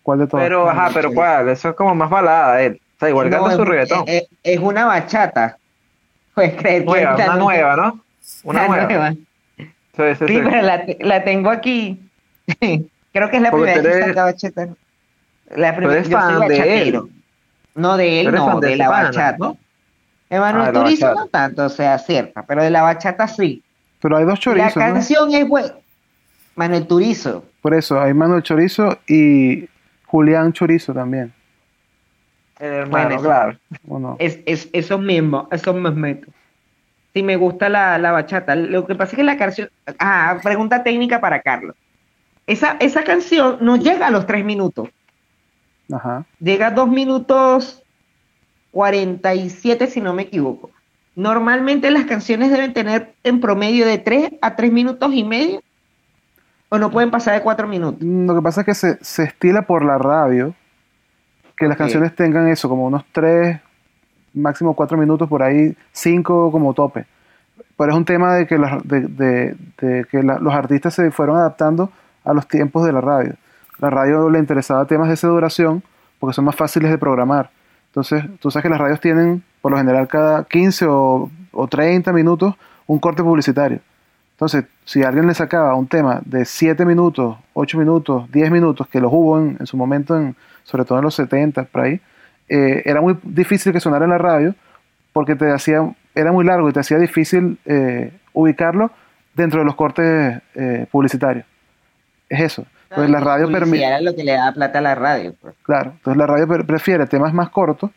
[0.02, 0.44] ¿Cuál de todas?
[0.44, 1.48] Pero, ajá, pero ¿cuál?
[1.48, 2.80] Eso es como más balada, él.
[2.96, 4.04] O sea, igual No, canta es, su reggaetón.
[4.06, 5.56] es- es una bachata.
[6.34, 8.00] Puedes creer que nueva, una nueva, ¿no?
[8.44, 8.86] Una una nueva.
[8.86, 9.14] nueva.
[10.08, 10.40] Sí, sí, Sí, sí.
[10.44, 12.00] pero la, la tengo aquí.
[13.12, 14.68] Creo que es la Porque primera tú que bachata.
[15.56, 17.00] La primera, yo soy fan de él.
[17.74, 19.36] No, de él no, fan de la bachata.
[19.38, 19.56] ¿no?
[20.30, 23.62] Emanuel Ah, de la Turizo no tanto, o sea, cierta, pero de la bachata sí.
[24.00, 24.82] Pero hay dos la chorizos, ¿no?
[24.82, 25.74] canción es buena.
[26.54, 27.44] Manuel Turizo.
[27.62, 29.68] Por eso, hay Manuel Chorizo y
[30.06, 31.32] Julián Chorizo también.
[32.58, 34.16] El hermano, Bueno, claro.
[34.18, 36.18] Es, es, esos mismos, esos mismos.
[37.12, 38.54] Sí, me gusta la, la bachata.
[38.54, 39.68] Lo que pasa es que la canción.
[39.98, 41.74] Ah, pregunta técnica para Carlos.
[42.46, 44.88] Esa, esa canción no llega a los tres minutos.
[45.92, 46.24] Ajá.
[46.38, 47.82] Llega a dos minutos
[48.70, 50.70] 47, si no me equivoco.
[51.16, 55.60] Normalmente las canciones deben tener en promedio de tres a tres minutos y medio.
[56.68, 58.00] O no pueden pasar de cuatro minutos.
[58.00, 60.54] Lo que pasa es que se, se estila por la radio
[61.60, 63.60] que las canciones tengan eso, como unos tres,
[64.34, 67.06] máximo cuatro minutos, por ahí cinco como tope.
[67.76, 71.10] Pero es un tema de que, las- de, de- de que la- los artistas se
[71.10, 71.90] fueron adaptando
[72.24, 73.34] a los tiempos de la radio.
[73.78, 75.82] La radio le interesaba temas de esa duración
[76.18, 77.50] porque son más fáciles de programar.
[77.86, 82.12] Entonces, tú sabes que las radios tienen, por lo general, cada 15 o, o 30
[82.12, 82.54] minutos
[82.86, 83.80] un corte publicitario.
[84.32, 89.00] Entonces, si alguien le sacaba un tema de 7 minutos, 8 minutos, 10 minutos, que
[89.00, 90.34] los hubo en, en su momento, en,
[90.64, 92.00] sobre todo en los 70, por ahí,
[92.50, 94.54] eh, era muy difícil que sonara en la radio
[95.12, 95.80] porque te hacía,
[96.14, 98.90] era muy largo y te hacía difícil eh, ubicarlo
[99.34, 101.46] dentro de los cortes eh, publicitarios.
[102.28, 102.66] Es eso.
[102.90, 103.84] Entonces, la radio permite.
[103.84, 105.34] Era lo que le da plata a la radio.
[105.40, 105.54] pues.
[105.62, 107.90] Claro, entonces la radio pre- prefiere temas más cortos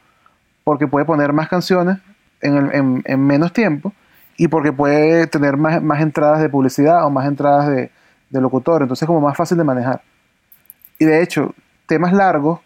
[0.64, 1.98] porque puede poner más canciones
[2.42, 3.92] en, el- en- en menos tiempo
[4.38, 7.92] y porque puede tener más, más entradas de publicidad o más entradas de,
[8.30, 10.02] de locutor, entonces es como más fácil de manejar.
[11.00, 11.54] Y de hecho,
[11.88, 12.60] temas largos,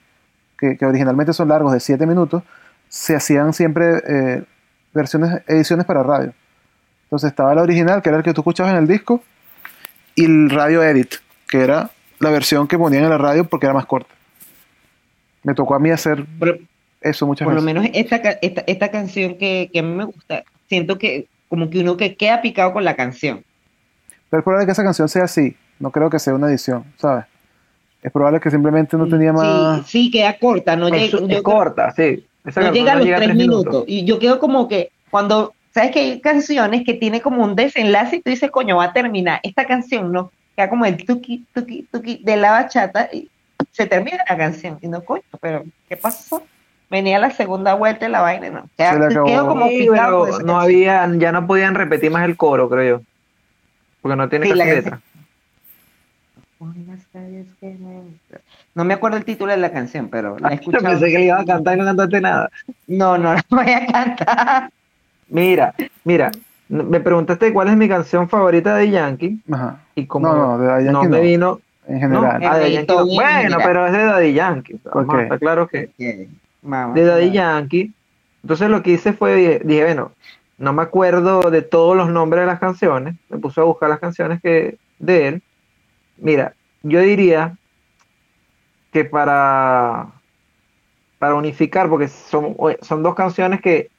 [0.58, 2.44] que, que originalmente son largos de 7 minutos,
[2.90, 4.44] se hacían siempre eh,
[4.94, 6.34] versiones, ediciones para radio.
[7.04, 9.22] Entonces estaba la original, que era el que tú escuchabas en el disco,
[10.16, 11.16] y el radio edit,
[11.48, 14.14] que era la versión que ponían en la radio porque era más corta.
[15.44, 16.60] Me tocó a mí hacer Por,
[17.02, 17.82] eso muchas por lo veces.
[17.82, 21.80] menos esta, esta, esta canción que, que a mí me gusta, siento que como que
[21.80, 23.44] uno que queda picado con la canción.
[24.30, 25.56] Pero es probable que esa canción sea así.
[25.80, 27.26] No creo que sea una edición, ¿sabes?
[28.02, 29.86] Es probable que simplemente no tenía más.
[29.88, 32.26] Sí, sí, queda corta, no Es, llega, es corta, sí.
[32.46, 33.84] Esa no llega a no los llega a tres tres minutos.
[33.88, 38.18] Y yo quedo como que cuando, ¿sabes que hay canciones que tiene como un desenlace
[38.18, 39.40] y tú dices, coño, va a terminar?
[39.44, 43.30] Esta canción no, queda como el tuki, tuki, tuki de la bachata y
[43.72, 44.78] se termina la canción.
[44.82, 46.42] Y no, coño, pero ¿qué pasó?
[46.90, 48.70] Venía la segunda vuelta de la vaina, y no.
[48.78, 49.26] Queda- Se le acabó.
[49.28, 50.50] quedo como Sí, pero no canción.
[50.52, 53.04] había, ya no podían repetir más el coro, creo yo.
[54.02, 55.02] Porque no tiene Sí, casi la letra.
[56.60, 58.40] Por las calles que me-
[58.74, 60.86] No me acuerdo el título de la canción, pero la he Yo escuchado.
[60.86, 62.50] pensé que le iba a cantar y no cantaste nada.
[62.88, 64.70] No, no la voy a cantar.
[65.30, 66.32] Mira, mira,
[66.70, 69.80] me preguntaste cuál es mi canción favorita de Yankee Ajá.
[69.96, 71.24] y como No, no, de Daddy no Yankee me no.
[71.24, 72.44] vino, En no, general.
[72.46, 73.58] ah, de Yankee bueno, mira.
[73.64, 77.94] pero es de Daddy Yankee, estar claro que de Daddy Yankee.
[78.44, 80.12] Entonces lo que hice fue, dije, dije, bueno,
[80.58, 84.00] no me acuerdo de todos los nombres de las canciones, me puse a buscar las
[84.00, 85.42] canciones que de él.
[86.18, 86.54] Mira,
[86.84, 87.58] yo diría
[88.92, 90.08] que para,
[91.20, 93.90] para unificar, porque son, son dos canciones que,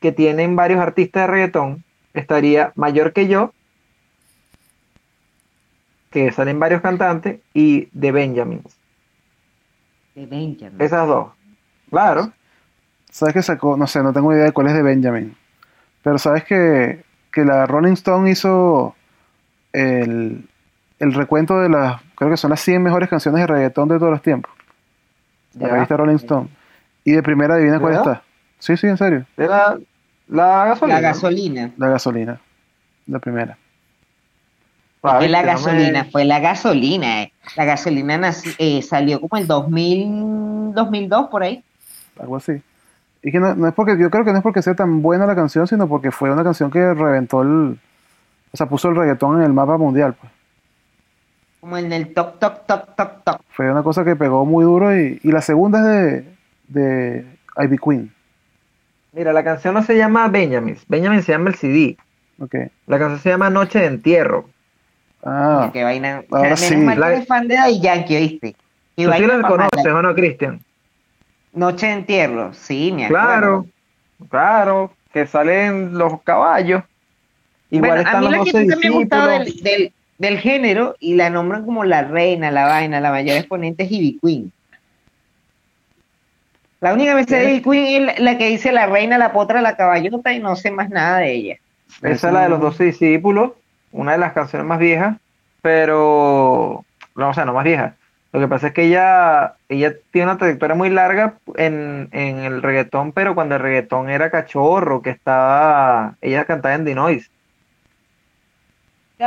[0.00, 3.52] que tienen varios artistas de reggaetón, estaría Mayor que yo,
[6.10, 8.76] que salen varios cantantes, y de Benjamins.
[10.14, 10.80] De Benjamin.
[10.80, 11.32] Esas dos.
[11.90, 12.32] Claro.
[13.10, 13.76] ¿Sabes que sacó?
[13.76, 15.36] No sé, no tengo idea de cuál es de Benjamin.
[16.02, 17.02] Pero sabes que,
[17.32, 18.94] que la Rolling Stone hizo
[19.72, 20.48] el,
[20.98, 24.10] el recuento de las, creo que son las 100 mejores canciones de reggaetón de todos
[24.12, 24.52] los tiempos.
[25.54, 25.74] La Ya.
[25.74, 26.48] revista Rolling Stone.
[27.04, 28.22] Y de primera adivina cuál está.
[28.58, 29.26] Sí, sí, en serio.
[29.36, 29.78] De la,
[30.28, 30.94] la gasolina.
[30.96, 31.70] La gasolina.
[31.76, 32.40] La gasolina.
[33.06, 33.58] La primera.
[35.02, 37.22] Fue la viste, no me- gasolina, fue la gasolina.
[37.24, 37.32] eh.
[37.56, 41.62] La gasolina nací- eh, salió como en 2000, 2002 por ahí.
[42.18, 42.52] Algo así.
[43.22, 45.26] Y que no, no es porque, yo creo que no es porque sea tan buena
[45.26, 47.78] la canción, sino porque fue una canción que reventó el.
[48.52, 50.14] O sea, puso el reggaetón en el mapa mundial.
[50.18, 50.32] Pues.
[51.64, 53.40] Como en el top, top, top, top, top.
[53.48, 54.94] Fue una cosa que pegó muy duro.
[54.94, 56.24] Y, y la segunda es de,
[56.68, 58.12] de Ivy Queen.
[59.12, 60.76] Mira, la canción no se llama Benjamin.
[60.88, 61.96] Benjamin se llama el CD.
[62.38, 62.54] Ok.
[62.86, 64.50] La canción se llama Noche de Entierro.
[65.24, 66.22] Ah, Qué vaina.
[66.30, 66.74] Ahora sí.
[66.74, 68.56] que La- eres fan de Daddy Yankee, ¿oíste?
[68.94, 70.60] Qué ¿Tú sí la conoces o no, Cristian?
[71.54, 73.08] Noche de entierro, sí, acuerdo.
[73.08, 73.66] Claro,
[74.28, 76.82] claro, que salen los caballos.
[77.70, 79.62] Igual Bueno, a están mí los la que me ha gustado discípulos.
[79.62, 83.84] del, del, del género y la nombran como la reina, la vaina, la mayor exponente
[83.84, 84.52] es Ivy Queen.
[86.80, 89.76] La única vez de Ivy Queen es la, que dice la reina, la potra, la
[89.76, 91.56] caballota y no sé más nada de ella.
[92.02, 93.52] Esa es la de los doce discípulos,
[93.92, 95.16] una de las canciones más viejas,
[95.62, 96.84] pero,
[97.16, 97.94] no, o sea, no más vieja.
[98.32, 102.62] Lo que pasa es que ella, ella tiene una trayectoria muy larga en, en el
[102.62, 107.30] reggaetón, pero cuando el reggaetón era cachorro, que estaba, ella cantaba en The Noise,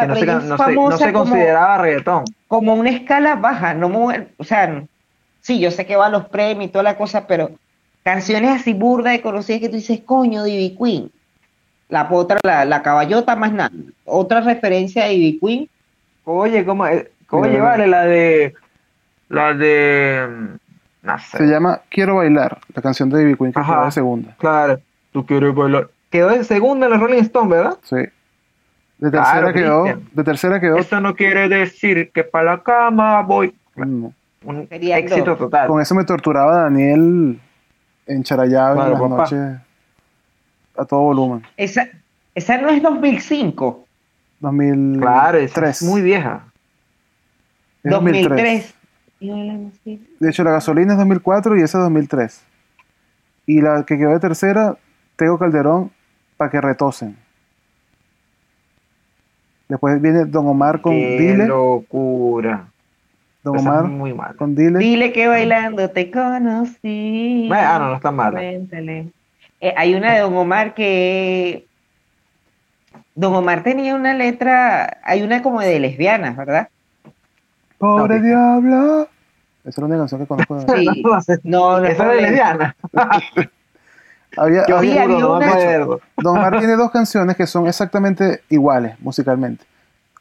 [0.02, 2.26] que no, se, no no como- consideraba reggaetón.
[2.48, 4.84] como una escala baja, no muy- o sea,
[5.42, 7.52] sí, yo sé que va a los premios y toda la cosa, pero
[8.04, 11.12] canciones así burdas de conocidas que tú dices, coño, de Ivy Queen.
[11.90, 13.72] La potra, la, la caballota, más nada.
[14.06, 15.70] Otra referencia de Ivy Queen,
[16.26, 16.86] Oye, ¿cómo?
[16.88, 18.54] eh, Oye, Mira, vale, la de,
[19.30, 21.38] la de, mm, no sé.
[21.38, 23.74] se llama Quiero Bailar, la canción de Ivy Queen que Ajá.
[23.76, 24.36] quedó de segunda.
[24.38, 24.80] Claro,
[25.14, 25.90] tú quieres bailar.
[26.10, 27.78] Quedó en segunda en la Rolling Stone, ¿verdad?
[27.84, 27.98] Sí.
[28.98, 30.10] De Claro, tercera quedó, Cristian.
[30.14, 30.78] de tercera quedó.
[30.78, 33.54] Eso no quiere decir que para la cama voy.
[33.76, 34.14] no.
[34.44, 35.40] Un Sería éxito dos.
[35.40, 35.68] total.
[35.68, 37.40] Con eso me torturaba Daniel
[38.06, 39.16] en Charallao Claro, en las papá.
[39.24, 39.62] noches
[40.78, 41.44] a todo volumen.
[41.58, 41.88] esa,
[42.34, 43.86] esa no es 2005,
[44.40, 45.02] 2003.
[45.02, 46.46] Claro, esa es muy vieja.
[47.84, 48.74] Es 2003.
[49.20, 50.08] Y bailando así.
[50.20, 52.44] De hecho, la gasolina es 2004 y esa es 2003.
[53.48, 54.78] Y la que quedó de tercera,
[55.16, 55.92] Tego Calderón,
[56.38, 57.18] para que retosen.
[59.68, 61.48] Después viene Don Omar con Qué Dile.
[61.48, 62.68] locura.
[63.44, 64.80] Don Omar muy con Dile.
[64.80, 67.46] Dile que bailando te conocí.
[67.48, 68.12] Bueno, ah, no, no está.
[68.12, 69.10] Cuéntale.
[69.60, 71.66] Eh, hay una de Don Omar que.
[73.16, 75.00] Don Omar tenía una letra.
[75.04, 76.70] Hay una como de lesbianas, ¿verdad?
[77.78, 78.22] Pobre Ok.
[78.22, 79.08] diabla.
[79.62, 80.56] Esa es la única canción que conozco.
[80.56, 81.40] de- Sí.
[81.44, 82.76] No, no Esa fue es de lesbiana.
[84.32, 84.44] lesbiana.
[84.62, 86.02] Había, Yo había- Sí, había juro, no me una- acuerdo.
[86.18, 89.66] Don Omar tiene dos canciones que son exactamente iguales musicalmente.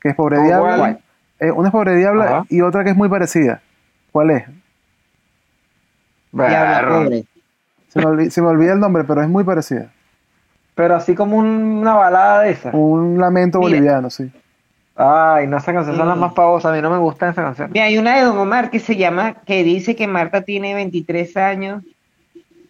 [0.00, 0.98] Que es Pobre ¿Cómo Diabla?
[1.40, 2.44] Eh, una es Pobre Diabla Ajá.
[2.48, 3.60] y otra que es muy parecida.
[4.12, 4.44] ¿Cuál es?
[6.32, 7.24] Diabla pobre.
[7.88, 9.90] Se me, olvi- se me olvida el nombre, pero es muy parecida.
[10.74, 11.46] Pero así como un-
[11.80, 12.74] una balada de esas.
[12.74, 13.70] Un lamento Mira.
[13.70, 14.30] boliviano, sí.
[14.94, 16.20] Ay, no, esa canción son las Mm.
[16.20, 16.72] más famosas.
[16.72, 17.70] A mí no me gusta esa canción.
[17.72, 21.36] Mira, hay una de Don Omar que se llama, que dice que Marta tiene 23
[21.36, 21.82] años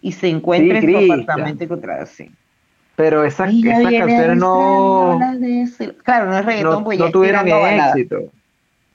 [0.07, 2.31] y se encuentra Sí, en su apartamento encontrado así.
[2.95, 7.47] Pero esas, esas canciones no, de Claro, no es reggaetón, no, pues no ya tuvieron
[7.47, 8.31] éxito.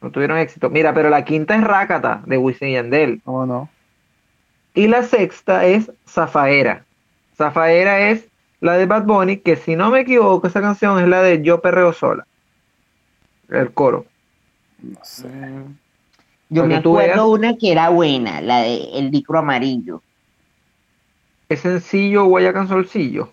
[0.01, 0.71] No tuvieron éxito.
[0.71, 3.21] Mira, pero la quinta es Rácata, de Wisin y Yandel.
[3.25, 3.69] ¿Cómo no?
[4.75, 6.85] Y la sexta es Zafaera.
[7.37, 8.27] Zafaera es
[8.61, 11.61] la de Bad Bunny, que si no me equivoco, esa canción es la de Yo
[11.61, 12.27] Perreo Sola.
[13.51, 14.07] El coro.
[14.83, 15.29] No sé.
[16.49, 17.21] Yo me acuerdo veas.
[17.21, 20.03] una que era buena, la de El Dicro Amarillo.
[21.53, 23.33] Es sencillo, Guayacan Solcillo.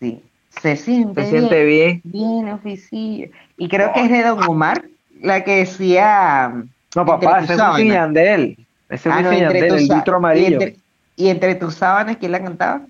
[0.00, 0.22] Sí.
[0.60, 2.42] Se siente, Se siente bien, bien.
[2.42, 3.28] bien oficillo.
[3.56, 4.84] Y creo que es de Don Omar,
[5.20, 6.52] la que decía...
[6.96, 7.60] No, papá, ese es.
[7.60, 8.66] Wisin y Yandel.
[8.88, 10.46] Ese es Ah, no, Yandel, tus el litro y amarillo.
[10.60, 10.76] entre,
[11.16, 12.82] y entre tus sábanas, ¿quién la cantaba?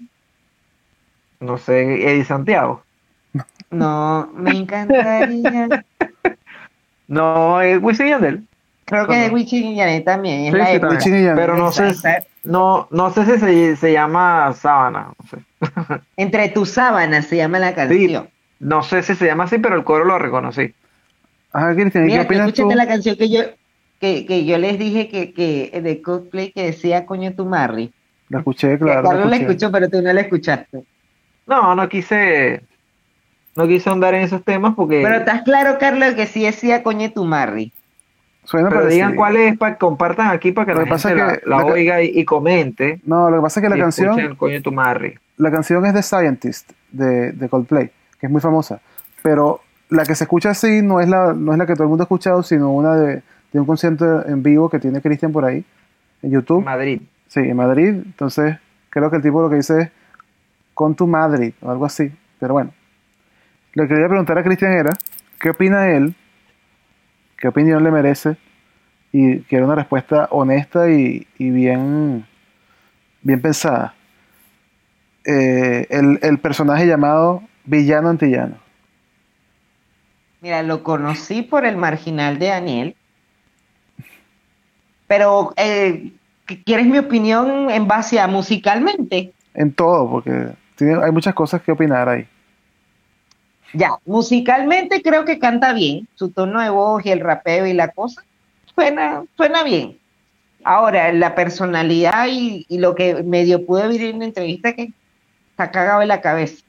[1.40, 2.82] No sé, Eddie Santiago.
[3.70, 5.84] No, me encantaría.
[7.08, 8.42] No, es Wisin y Yandel.
[8.84, 10.44] Creo que de Wisin y Yandel también.
[10.46, 10.98] Es Sí, la sí, de también.
[10.98, 11.36] Wisin y Yandel.
[11.36, 11.92] Pero no sé,
[12.48, 15.12] no, no sé si se, se llama Sábana.
[15.18, 15.36] No sé.
[16.16, 18.30] Entre tus sábanas se llama la canción.
[18.58, 20.74] No sé si se llama así, pero el coro lo reconocí.
[21.52, 22.62] Ajá, Cristian, ¿y qué Mira, tú opinas tú?
[22.62, 23.40] escuchaste la canción que yo
[24.00, 27.92] que, que yo les dije que, que de Coldplay que decía coño tu Marry.
[28.28, 29.02] La escuché, claro.
[29.02, 29.52] Carlos la la escuché.
[29.52, 30.84] escuchó, pero tú no la escuchaste.
[31.46, 32.62] No, no quise,
[33.56, 37.10] no quise andar en esos temas porque, Pero estás claro, Carlos, que sí decía coño
[37.12, 37.72] tu Marry.
[38.48, 41.08] Suena pero digan cuál es para que compartan aquí para que Lo la que pasa
[41.10, 42.98] gente es que la, la la ca- oiga y, y comente.
[43.04, 45.18] No, lo que pasa es que la canción, coño tu Marry.
[45.36, 48.80] la canción es de Scientist, de, de Coldplay, que es muy famosa.
[49.22, 51.88] Pero la que se escucha así no es la, no es la que todo el
[51.90, 53.22] mundo ha escuchado, sino una de,
[53.52, 55.62] de un concierto en vivo que tiene Cristian por ahí,
[56.22, 56.64] en YouTube.
[56.64, 57.02] Madrid.
[57.26, 57.88] Sí, en Madrid.
[58.02, 58.56] Entonces,
[58.88, 59.90] creo que el tipo lo que dice es
[60.72, 62.10] con tu Madrid o algo así.
[62.40, 62.70] Pero bueno,
[63.74, 64.92] lo que quería preguntar a Cristian era,
[65.38, 66.14] ¿qué opina él?
[67.38, 68.36] ¿Qué opinión le merece?
[69.12, 72.26] Y quiero una respuesta honesta y, y bien,
[73.22, 73.94] bien pensada.
[75.24, 78.56] Eh, el, el personaje llamado Villano Antillano.
[80.40, 82.96] Mira, lo conocí por el marginal de Daniel.
[85.06, 86.12] Pero, eh,
[86.64, 89.32] ¿quieres mi opinión en base a musicalmente?
[89.54, 92.28] En todo, porque tiene, hay muchas cosas que opinar ahí.
[93.74, 96.08] Ya, musicalmente creo que canta bien.
[96.14, 98.22] Su tono de voz y el rapeo y la cosa
[98.74, 99.98] suena, suena bien.
[100.64, 104.92] Ahora, la personalidad y, lo que medio pude ver en la entrevista que
[105.50, 106.64] está cagado en la cabeza.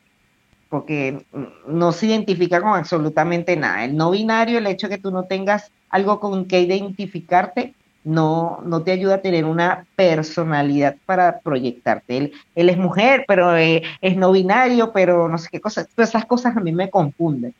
[0.69, 1.25] Porque
[1.67, 3.85] no se identifica con absolutamente nada.
[3.85, 7.73] El no binario, el hecho de que tú no tengas algo con que identificarte,
[8.09, 12.17] no, no te ayuda a tener una personalidad para proyectarte.
[12.17, 15.87] Él, él es mujer, pero eh, es no binario, pero no sé qué cosas.
[15.93, 17.53] Todas esas cosas a mí me confunden,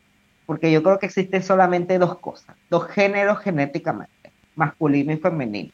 [0.48, 5.72] porque yo creo que existen solamente dos cosas, dos géneros genéticamente, masculino y femenino.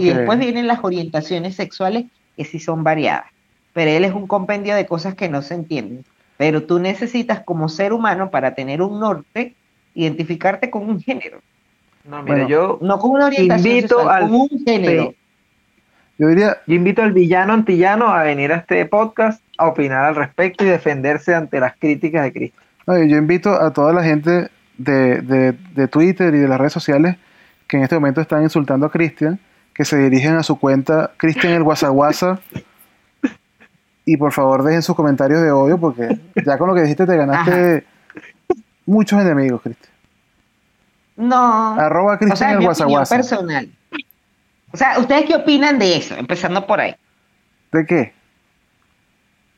[0.00, 2.06] Y después vienen las orientaciones sexuales
[2.36, 3.26] que sí son variadas,
[3.74, 6.04] pero él es un compendio de cosas que no se entienden.
[6.36, 9.54] Pero tú necesitas como ser humano para tener un norte,
[9.94, 11.40] identificarte con un género,
[12.08, 15.02] No, mira, Bueno, yo, no con una orientación Invito sexual, al- con un género.
[15.10, 15.16] sí.
[16.20, 20.16] Yo diría, yo invito al villano antillano a venir a este podcast a opinar al
[20.16, 22.58] respecto y defenderse ante las críticas de Cristo.
[22.88, 24.48] No, yo invito a toda la gente
[24.78, 27.16] de, de- de Twitter y de las redes sociales
[27.68, 29.38] que en este momento están insultando a Cristian,
[29.74, 32.40] que se dirigen a su cuenta Cristian el Guasaguasa
[34.04, 37.16] y por favor dejen sus comentarios de odio porque ya con lo que dijiste te
[37.16, 37.84] ganaste
[38.86, 39.92] muchos enemigos, Cristian.
[41.18, 41.74] No.
[41.78, 43.16] Arroba o Cristian sea, mi opinión Guasaguasa.
[43.16, 43.68] personal.
[44.72, 46.14] O sea, ¿ustedes qué opinan de eso?
[46.16, 46.94] Empezando por ahí.
[47.72, 48.12] ¿De qué?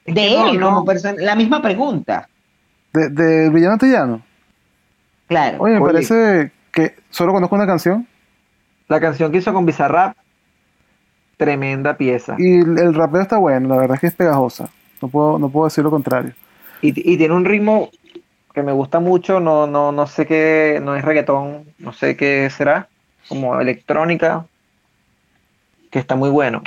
[0.07, 0.67] De no, él no.
[0.71, 1.15] como persona.
[1.19, 2.29] La misma pregunta.
[2.93, 4.23] ¿De, de Villano Antillano?
[5.29, 5.59] Claro.
[5.61, 5.93] Oye, me Oye.
[5.93, 8.07] parece que solo conozco una canción
[8.89, 10.17] La canción que hizo con Bizarrap,
[11.37, 12.35] tremenda pieza.
[12.39, 14.69] y el, el rapeo está bueno, la verdad es que es pegajosa.
[15.01, 16.33] No puedo, no puedo decir lo contrario.
[16.83, 17.91] Y, y tiene un ritmo
[18.53, 22.49] que me gusta mucho, no, no, no sé qué, no es reggaetón, no sé qué
[22.51, 22.89] será,
[23.29, 24.45] como electrónica,
[25.91, 26.63] que está muy bueno.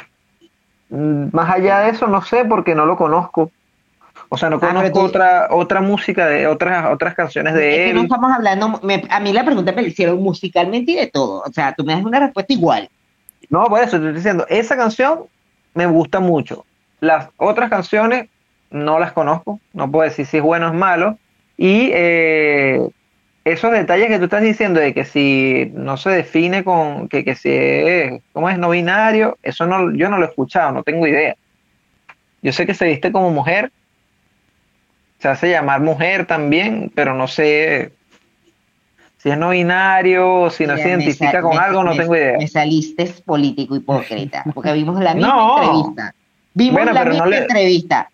[0.90, 3.52] Mm, Más allá de eso, no sé porque no lo conozco.
[4.30, 7.70] O sea, no Ah, conozco tú- otra, otra música de otras, otras canciones Es de
[7.88, 8.06] que no él.
[8.06, 11.42] estamos hablando, me- a mí la pregunta me la hicieron musicalmente y de todo.
[11.46, 12.90] O sea, tú me das una respuesta igual.
[13.50, 15.26] No, por eso te estoy diciendo, esa canción
[15.74, 16.66] me gusta mucho.
[17.00, 18.30] Las otras canciones
[18.72, 21.18] no las conozco, no puedo decir si es bueno o es malo.
[21.58, 22.88] Y eh,
[23.46, 27.36] esos detalles que tú estás diciendo de que si no se define con que, que
[27.36, 29.38] si es, ¿cómo es no binario?
[29.44, 31.36] Eso no, yo no lo he escuchado, no tengo idea.
[32.42, 33.72] Yo sé que se viste como mujer,
[35.20, 37.92] se hace llamar mujer también, pero no sé
[39.18, 42.38] si es no binario si no se identifica con algo, no tengo idea.
[42.38, 46.16] Me saliste político hipócrita, porque vimos la misma entrevista.
[46.54, 48.10] Vimos la misma entrevista.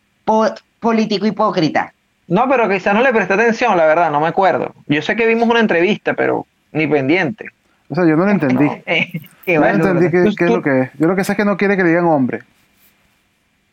[0.79, 1.93] político hipócrita.
[2.29, 4.73] No, pero quizás no le presté atención, la verdad, no me acuerdo.
[4.87, 7.49] Yo sé que vimos una entrevista, pero ni pendiente.
[7.89, 8.65] O sea, yo no lo entendí.
[9.47, 10.89] no, entendí qué, es lo que es.
[10.99, 12.41] Yo lo que sé es que no quiere que le digan hombre.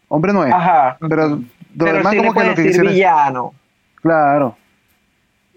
[0.09, 0.53] Hombre no es.
[0.53, 0.97] Ajá.
[1.01, 1.41] Pero,
[1.79, 3.53] pero como que lo que decir villano.
[3.97, 4.57] Claro.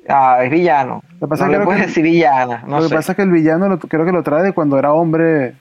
[0.09, 1.01] Ah, es villano.
[1.21, 2.63] Lo que pasa no es que le puedes decir villana.
[2.67, 5.53] lo que pasa es que el villano creo que lo trae de cuando era hombre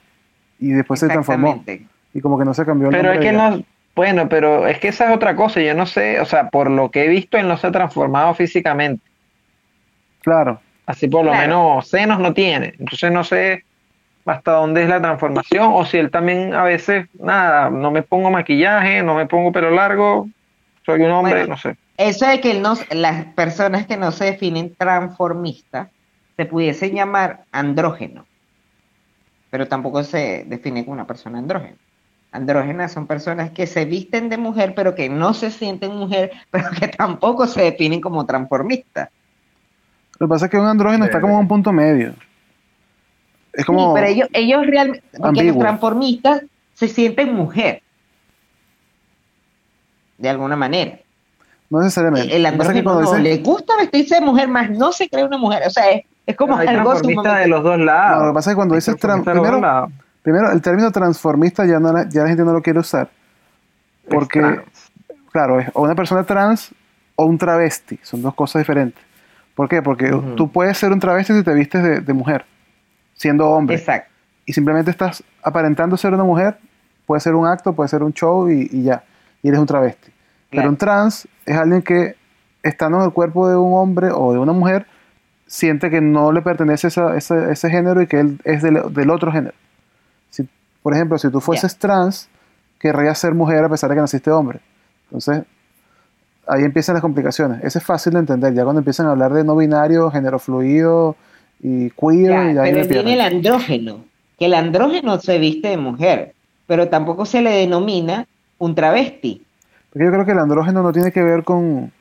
[0.59, 1.63] y después se transformó.
[2.13, 3.63] Y como que no se cambió el Pero es que no
[3.99, 5.59] bueno, pero es que esa es otra cosa.
[5.59, 8.33] Yo no sé, o sea, por lo que he visto, él no se ha transformado
[8.33, 9.05] físicamente.
[10.21, 10.61] Claro.
[10.85, 12.75] Así por lo menos senos no tiene.
[12.79, 13.65] Entonces no sé
[14.25, 18.31] hasta dónde es la transformación o si él también a veces, nada, no me pongo
[18.31, 20.29] maquillaje, no me pongo pelo largo,
[20.85, 21.75] soy un hombre, no sé.
[21.97, 25.89] Eso de que no, las personas que no se definen transformistas
[26.37, 28.25] se pudiesen llamar andrógeno,
[29.49, 31.75] pero tampoco se define como una persona andrógeno
[32.31, 36.69] andrógenas son personas que se visten de mujer, pero que no se sienten mujer, pero
[36.71, 39.09] que tampoco se definen como transformistas.
[40.19, 42.13] Lo que pasa es que un andrógeno está como en un punto medio.
[43.53, 43.87] Es como.
[43.87, 45.03] Sí, pero ellos, ellos realmente.
[45.17, 47.81] Porque los transformistas se sienten mujer.
[50.17, 50.99] De alguna manera.
[51.69, 52.35] No necesariamente.
[52.35, 55.63] El andrógeno no, le gusta vestirse de mujer, más no se cree una mujer.
[55.65, 55.83] O sea,
[56.25, 58.23] es, como algo de los dos lados.
[58.23, 59.89] lo que pasa es que cuando dices primero,
[60.29, 63.09] Primero, el término transformista ya, no, ya la gente no lo quiere usar.
[64.07, 64.61] Porque,
[65.31, 66.71] claro, es o una persona trans
[67.15, 67.99] o un travesti.
[68.03, 69.03] Son dos cosas diferentes.
[69.55, 69.81] ¿Por qué?
[69.81, 72.45] Porque tú puedes ser un travesti si te vistes de, mujer,
[73.15, 73.77] siendo hombre.
[73.77, 74.11] Exacto.
[74.45, 76.59] Y simplemente estás aparentando ser una mujer.
[77.07, 79.03] Puede ser un acto, puede ser un show y, ya.
[79.41, 80.11] Y eres un travesti.
[80.51, 82.17] Pero un trans es alguien que,
[82.61, 84.85] estando en el cuerpo de un hombre o de una mujer,
[85.47, 89.55] siente que no le pertenece esa, ese género y que él es del otro género.
[90.81, 92.29] Por ejemplo, si tú fueses trans,
[92.79, 94.59] querrías ser mujer a pesar de que naciste hombre.
[95.05, 95.43] Entonces,
[96.47, 97.63] ahí empiezan las complicaciones.
[97.63, 98.53] Eso es fácil de entender.
[98.53, 101.15] Ya cuando empiezan a hablar de no binario, género fluido
[101.61, 104.05] y queer, ya, Pero tiene el andrógeno,
[104.37, 106.33] que el andrógeno se viste de mujer,
[106.67, 108.25] pero tampoco se le denomina
[108.57, 109.45] un travesti.
[109.91, 111.91] Porque yo creo que el andrógeno no tiene que ver con,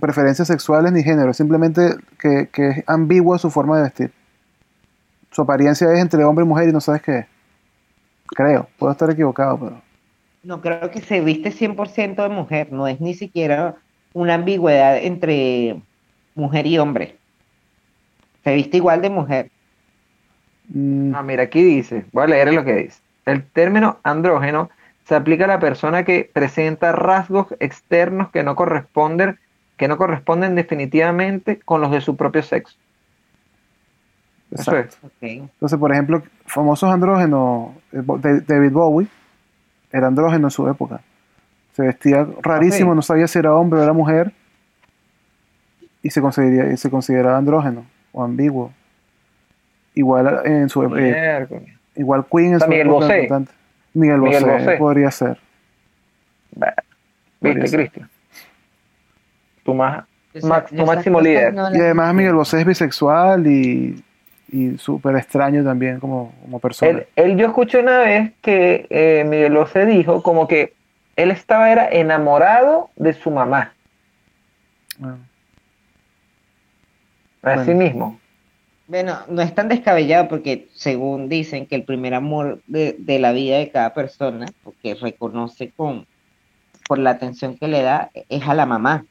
[0.00, 4.12] preferencias sexuales ni género, simplemente que, que es ambigua su forma de vestir.
[5.30, 7.26] Su apariencia es entre hombre y mujer y no sabes qué es.
[8.28, 9.82] Creo, puedo estar equivocado, pero...
[10.42, 13.76] No, creo que se viste 100% de mujer, no es ni siquiera
[14.12, 15.80] una ambigüedad entre
[16.34, 17.16] mujer y hombre.
[18.44, 19.50] Se viste igual de mujer.
[20.68, 21.14] Mm.
[21.14, 23.00] Ah, mira, aquí dice, voy a leer lo que dice.
[23.24, 24.70] El término andrógeno
[25.04, 29.38] se aplica a la persona que presenta rasgos externos que no corresponden,
[29.76, 32.76] que no corresponden definitivamente con los de su propio sexo.
[34.50, 37.70] Entonces, por ejemplo, famosos andrógenos,
[38.02, 39.06] David Bowie
[39.92, 41.00] era andrógeno en su época.
[41.72, 44.32] Se vestía rarísimo, no sabía si era hombre o era mujer.
[46.02, 48.72] Y se consideraría, y se consideraba andrógeno o ambiguo.
[49.94, 51.46] Igual en su eh,
[51.94, 53.06] igual Queen en su Miguel época.
[53.06, 53.28] Bosé.
[53.94, 55.38] Miguel, Bosé, podría ser.
[57.40, 58.10] Viste, Cristian.
[59.62, 61.54] Tu, más, tu máximo líder.
[61.54, 64.02] y además Miguel Bosé es bisexual y
[64.48, 67.02] y súper extraño también como, como persona.
[67.16, 70.74] Él, yo escuché una vez que eh, Miguel José dijo como que
[71.16, 73.72] él estaba era enamorado de su mamá.
[75.02, 75.16] Ah.
[77.42, 78.18] Así mismo.
[78.86, 83.58] Bueno, no es tan descabellado porque según dicen que el primer amor de, la vida
[83.58, 86.06] de cada persona, porque reconoce con
[86.86, 89.06] por la atención que le da, es a la mamá.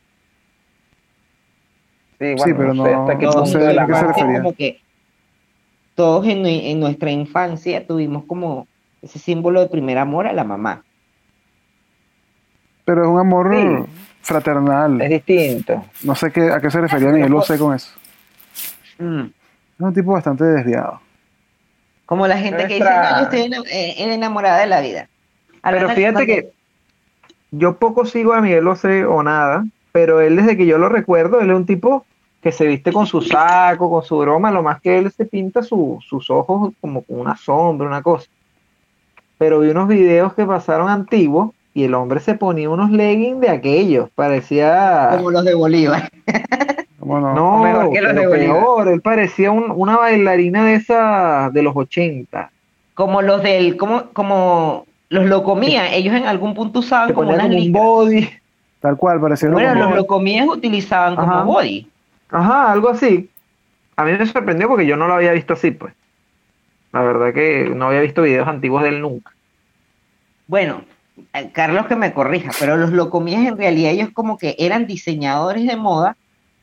[2.20, 4.80] Sí, bueno, pero no, hasta qué punto de la Como que
[5.96, 8.68] todos en, nuestra infancia tuvimos como
[9.02, 10.84] ese símbolo de primer amor a la mamá.
[12.86, 13.88] Pero es un amor
[14.22, 15.02] fraternal.
[15.02, 15.86] Es distinto.
[16.04, 17.92] No sé qué, a qué se refería Miguel lo sé con eso.
[18.98, 19.24] Mm.
[19.24, 21.00] Es un tipo bastante desviado.
[22.06, 25.08] Como la gente que dice, no, yo estoy eh, enamorada de la vida.
[25.62, 26.52] pero fíjate que
[27.52, 30.90] yo poco sigo a Miguel lo sé o nada, pero él desde que yo lo
[30.90, 32.06] recuerdo, él es un tipo
[32.44, 35.64] que se viste con su saco, con su broma, lo más que él se pinta
[35.64, 38.28] sus ojos como con una sombra, una cosa.
[39.38, 43.50] Pero vi unos videos que pasaron antiguos y el hombre se ponía unos leggings de
[43.50, 45.10] aquellos, parecía...
[45.16, 46.10] Como los de Bolívar.
[47.00, 47.34] ¿Cómo no?
[47.34, 48.60] No, mejor que los de Bolívar.
[48.60, 52.52] peor, él parecía un- una bailarina de esas de los 80.
[52.94, 57.42] Como los del, como, como los locomías, ellos en algún punto usaban Se como unas
[57.48, 58.30] como un body.
[58.82, 61.44] Tal cual, parecía Bueno, como- los locomías utilizaban como Ajá.
[61.44, 61.88] body.
[62.34, 63.30] Ajá, algo así.
[63.96, 65.94] A mí me sorprendió porque yo no lo había visto así, pues.
[66.92, 69.32] La verdad que no había visto videos antiguos de él nunca.
[70.48, 70.84] Bueno,
[71.34, 75.66] eh, Carlos que me corrija, pero los locomías en realidad ellos como que eran diseñadores
[75.66, 76.18] de moda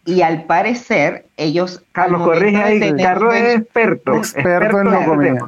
[0.04, 1.82] y al parecer ellos...
[1.92, 2.80] Carlos, corrige ahí.
[2.80, 4.14] tener- Carlos es experto.
[4.16, 5.38] experto en locomía.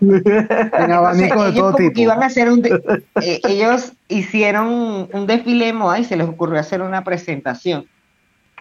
[0.00, 2.00] En abanicos de ellos todo como que tipo.
[2.00, 6.28] iban a hacer un de- eh, ellos hicieron un desfile de moda y se les
[6.28, 7.86] ocurrió hacer una presentación.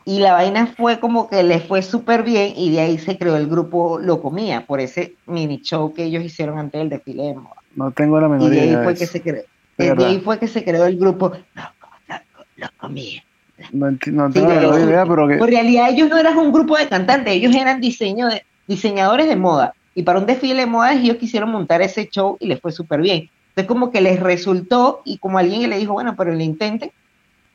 [0.06, 3.36] Y la vaina fue como que les fue súper bien y de ahí se creó
[3.36, 7.56] el grupo Locomía, por ese mini show que ellos hicieron antes del desfile de moda.
[7.76, 8.84] No tengo la Y menor de ahí idea.
[8.84, 9.44] fue de que se creó.
[9.78, 13.24] Ahí fue que se creó el grupo Loco, Loco, Locomía.
[13.72, 13.98] No, no
[14.28, 15.34] Sí, tengo la menor idea, pero que.
[15.36, 19.36] En realidad ellos no eran un grupo de cantantes, ellos eran diseño de, diseñadores de
[19.36, 19.74] moda.
[19.96, 23.02] Y para un desfile de moda ellos quisieron montar ese show y les fue súper
[23.02, 23.30] bien.
[23.50, 26.92] Entonces como que les resultó y como alguien le dijo, bueno, pero lo intenten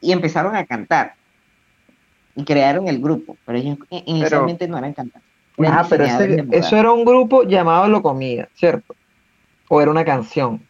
[0.00, 1.14] y empezaron a cantar.
[2.36, 5.30] Y crearon el grupo, pero ellos inicialmente no eran cantantes.
[5.56, 8.94] eran Ah, pero ese- eso era un grupo llamado Locomía, ¿cierto?
[9.68, 10.60] O era una canción.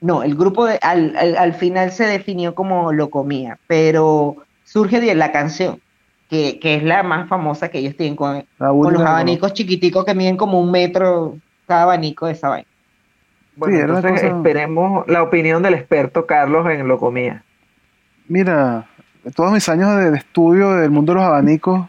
[0.00, 5.14] No, el grupo de- al, al, al final se definió como Locomía, pero surge de
[5.14, 5.80] la canción,
[6.30, 10.36] que, que es la más famosa que ellos tienen con, los abanicos chiquiticos que miden
[10.36, 11.36] como un metro
[11.66, 12.68] cada abanico de esa vaina.
[13.56, 17.42] Bueno, una entonces cosa- esperemos la opinión del experto Carlos en Locomía.
[18.28, 18.86] Mira,
[19.34, 21.86] todos mis años de, de estudio del mundo de los abanicos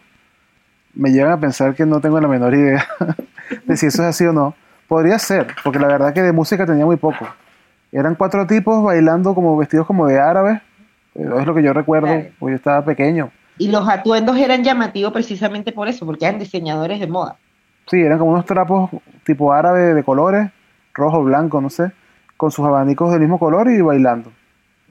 [0.93, 2.85] me llevan a pensar que no tengo la menor idea
[3.65, 4.55] de si eso es así o no.
[4.87, 7.27] Podría ser, porque la verdad que de música tenía muy poco.
[7.91, 10.61] Eran cuatro tipos bailando como vestidos como de árabes.
[11.15, 12.29] Es lo que yo recuerdo, Claro.
[12.39, 13.29] porque yo estaba pequeño.
[13.57, 17.35] Y los atuendos eran llamativos precisamente por eso, porque eran diseñadores de moda.
[17.87, 18.89] Sí, eran como unos trapos
[19.25, 20.49] tipo árabe de colores,
[20.93, 21.91] rojo, blanco, no sé,
[22.37, 24.31] con sus abanicos del mismo color y bailando.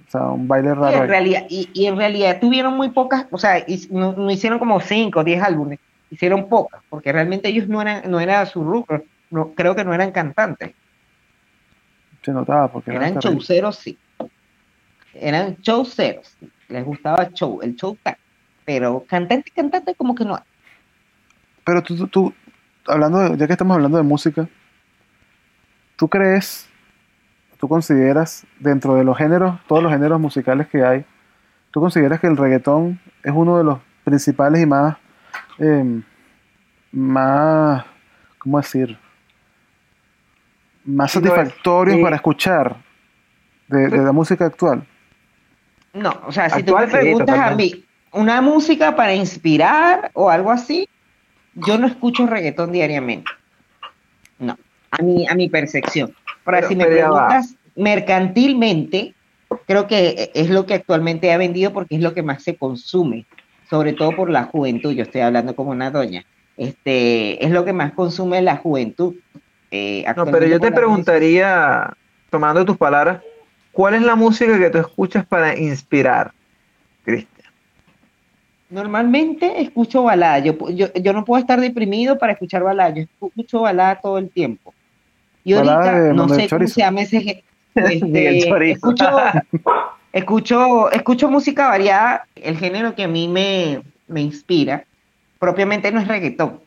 [0.09, 0.97] O sea, un baile Y raro.
[0.97, 1.09] en, ahí.
[1.09, 4.81] realidad, y, y en realidad tuvieron muy pocas, o sea, y no, no hicieron como
[4.81, 5.79] cinco o diez álbumes,
[6.11, 9.93] hicieron pocas, porque realmente ellos no eran, no era su rubro, no, creo que no
[9.93, 10.73] eran cantantes,
[12.23, 13.41] Se notaba porque era eran terrible.
[13.41, 13.99] showceros, sí.
[15.15, 16.37] Eran showceros,
[16.69, 18.17] les gustaba show, el show está,
[18.65, 20.43] pero cantante, cantante como que no hay.
[21.65, 22.35] Pero tú, tú, tú,
[22.87, 24.49] hablando de- ya que estamos hablando de música,
[25.97, 26.68] ¿tú crees,
[27.59, 31.05] tú consideras dentro de los géneros, todos los géneros musicales que hay,
[31.71, 34.97] tú consideras que el reggaetón es uno de los principales y más,
[35.59, 36.03] em,
[36.93, 37.85] más,
[38.39, 38.97] ¿cómo decir?
[40.85, 41.35] Más Sí, lo es.
[41.35, 42.03] satisfactorios Sí.
[42.03, 42.77] para escuchar
[43.69, 44.87] de, de la música actual.
[45.93, 50.11] No, o sea, si tú Actual, me sí, preguntas a mí una música para inspirar
[50.15, 50.89] o algo así,
[51.55, 53.31] yo no escucho reggaetón diariamente.
[54.39, 54.57] No,
[54.93, 56.15] a mi, a mi percepción.
[56.49, 56.91] Ahora, Pero- si me va.
[56.91, 59.15] preguntas mercantilmente,
[59.67, 63.27] creo que es lo que actualmente ha vendido porque es lo que más se consume,
[63.69, 64.93] sobre todo por la juventud.
[64.93, 66.25] Yo estoy hablando como una doña.
[66.57, 69.15] Este, es lo que más consume la juventud.
[69.71, 71.93] eh, No, pero yo te preguntaría,
[72.31, 73.23] tomando tus palabras,
[73.71, 76.33] ¿cuál es la música que tú escuchas para inspirar,
[77.05, 77.53] Cristian?
[78.71, 80.39] Normalmente escucho balada.
[80.39, 82.95] Yo, yo, yo no puedo estar deprimido para escuchar balada.
[82.95, 84.73] Yo escucho balada todo el tiempo.
[85.45, 87.45] Y ahorita de no sé cómo se llama ese.
[87.75, 89.07] este, escucho,
[90.13, 92.27] escucho, escucho música variada.
[92.35, 94.85] El género que a mí me, me inspira,
[95.39, 96.61] propiamente no es reggaetón.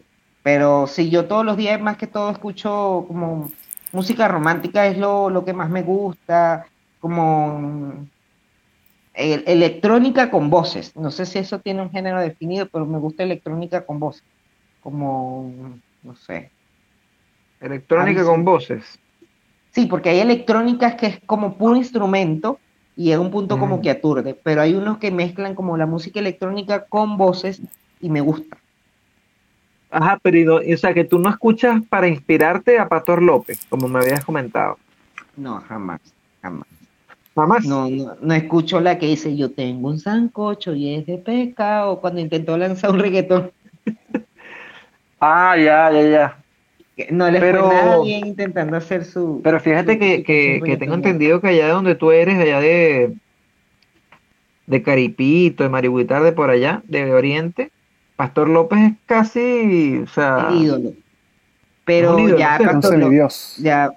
[0.43, 3.51] Pero si yo todos los días, más que todo, escucho como
[3.91, 6.65] música romántica, es lo, lo que más me gusta.
[6.99, 8.07] Como
[9.13, 10.95] el- electrónica con voces.
[10.95, 14.23] No sé si eso tiene un género definido, pero me gusta electrónica con voces.
[14.81, 15.53] Como,
[16.03, 16.51] no sé.
[17.61, 18.99] Electrónica con voces.
[19.71, 22.59] Sí, porque hay electrónicas que es como puro instrumento
[22.97, 23.83] y es un punto como Ujú.
[23.83, 27.61] que aturde, pero hay unos que mezclan como la música electrónica con voces
[28.01, 28.57] y me gusta.
[29.91, 33.99] Ajá, pero o sea que tú no escuchas para inspirarte a Pastor López, como me
[33.99, 34.77] habías comentado.
[35.37, 35.99] No, jamás,
[36.41, 36.67] jamás.
[37.35, 37.65] Mamás.
[37.65, 42.01] No, no, no escucho la que dice yo tengo un sancocho y es de pescado
[42.01, 43.51] cuando intentó lanzar un reggaetón.
[45.23, 46.40] Ah, ya, ya, ya.
[47.09, 49.41] No le Pero- fue nada bien intentando hacer su.
[49.43, 52.37] Pero fíjate su- que, su que, que tengo entendido que allá de donde tú eres,
[52.37, 53.13] allá de,
[54.67, 57.71] de Caripito, de Marihuitar, de por allá, de Oriente,
[58.15, 60.93] Pastor López es casi, o sea, el ídolo.
[61.85, 63.91] Pero ídolo, ya, Pastor López- ya,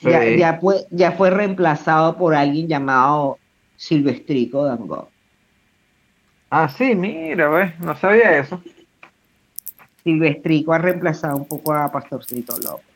[0.00, 0.36] ya, Sí.
[0.38, 3.38] ya, fue, ya fue reemplazado por alguien llamado
[3.76, 5.08] Silvestrico Dangond.
[6.50, 8.60] Ah, sí, mira, ves, no sabía eso.
[10.04, 12.86] Silvestrico ha reemplazado un poco a Pastorcito López.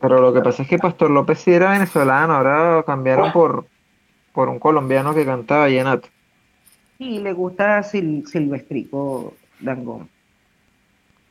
[0.00, 3.66] Pero lo que pasa es que Pastor López sí era venezolano, ahora lo cambiaron por,
[4.32, 6.08] por un colombiano que cantaba vallenato.
[6.98, 10.08] Y le gusta Sil- Silvestrico Dangón.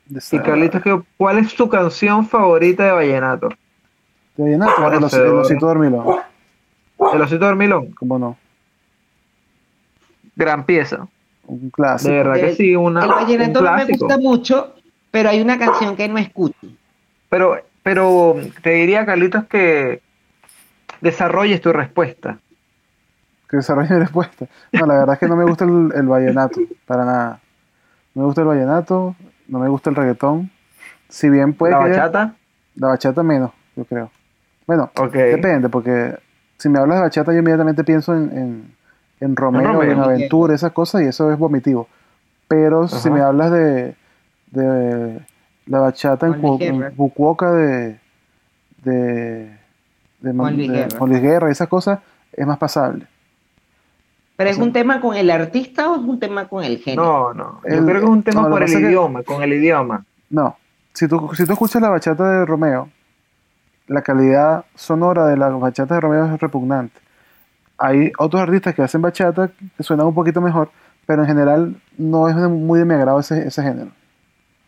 [0.09, 3.49] Y Carlitos, ¿qué- ¿cuál es tu canción favorita de vallenato?
[4.35, 6.19] De vallenato, el, os- el osito dormilón.
[7.13, 8.37] El osito dormilón, ¿Cómo no?
[10.35, 11.07] gran pieza.
[11.51, 12.11] Un De clásico.
[12.13, 14.73] verdad que El- sí, una, El un vallenato no me gusta mucho,
[15.11, 16.55] pero hay una canción que no escucho.
[17.29, 20.01] Pero, pero te diría, Carlitos, que
[21.01, 22.37] desarrolles tu respuesta.
[23.49, 24.45] Que desarrolle mi respuesta.
[24.71, 27.39] No, la verdad es que no me gusta el, el vallenato, para nada.
[28.15, 29.15] No me gusta el vallenato,
[29.47, 30.49] no me gusta el reggaetón.
[31.09, 32.35] Si bien puede la que bachata,
[32.75, 34.09] la bachata menos, yo creo.
[34.65, 35.11] Bueno, ok.
[35.11, 36.17] depende, porque
[36.57, 38.75] si me hablas de bachata, yo inmediatamente pienso en, en,
[39.21, 41.87] en Romeo, en Aventura, esas cosas, y eso es vomitivo.
[42.49, 43.95] Pero si me hablas de,
[44.51, 45.21] de
[45.67, 46.95] la bachata en, en.
[46.95, 47.97] Fukuoka de,
[48.83, 49.57] de,
[50.19, 50.97] de, Juan Luis de Guerra.
[50.97, 51.99] Juan Luis Guerra esas cosas,
[52.33, 53.07] es más pasable.
[54.35, 54.61] ¿Pero es Sí.
[54.61, 57.03] un tema con el artista o es un tema con el género?
[57.03, 57.61] No, no.
[57.69, 60.03] Yo El- creo que es un tema no, por el que- idioma, con el idioma.
[60.31, 60.57] No,
[60.93, 62.89] si tú, si tú escuchas la bachata de Romeo,
[63.87, 66.99] la calidad sonora de la bachata de Romeo es repugnante.
[67.83, 70.69] Hay otros artistas que hacen bachata que suenan un poquito mejor,
[71.07, 73.89] pero en general no es muy de mi agrado ese, ese género,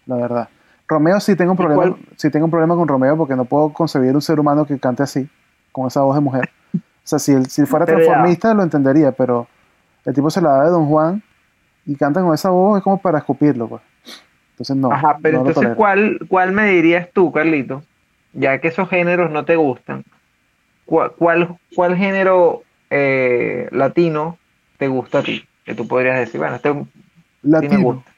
[0.07, 0.49] la verdad.
[0.87, 3.69] Romeo sí tengo un ¿Y problema, sí tengo un problema con Romeo porque no puedo
[3.71, 5.29] concebir un ser humano que cante así,
[5.71, 6.49] con esa voz de mujer.
[6.75, 9.47] O sea, si, él- si fuera transformista lo entendería, pero
[10.05, 11.21] el tipo se la da de Don Juan
[11.85, 13.81] y canta con esa voz es como para escupirlo, pues.
[14.51, 14.91] Entonces no.
[14.91, 15.75] Ajá, pero no entonces.
[15.75, 17.83] ¿cuál, ¿cuál me dirías tú, Carlito?
[18.33, 20.03] Ya que esos géneros no te gustan,
[20.85, 22.63] ¿cuál, cuál, cuál género
[22.95, 24.37] eh, latino
[24.77, 25.43] te gusta a ti?
[25.65, 26.77] Que tú podrías decir, bueno, este sí
[27.43, 27.79] me Latino.
[27.81, 28.11] gusta.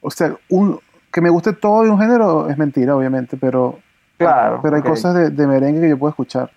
[0.00, 0.80] O sea, un,
[1.12, 3.78] que me guste todo de un género es mentira, obviamente, pero,
[4.16, 4.60] Claro.
[4.62, 6.50] pero hay cosas de, de merengue que yo puedo escuchar.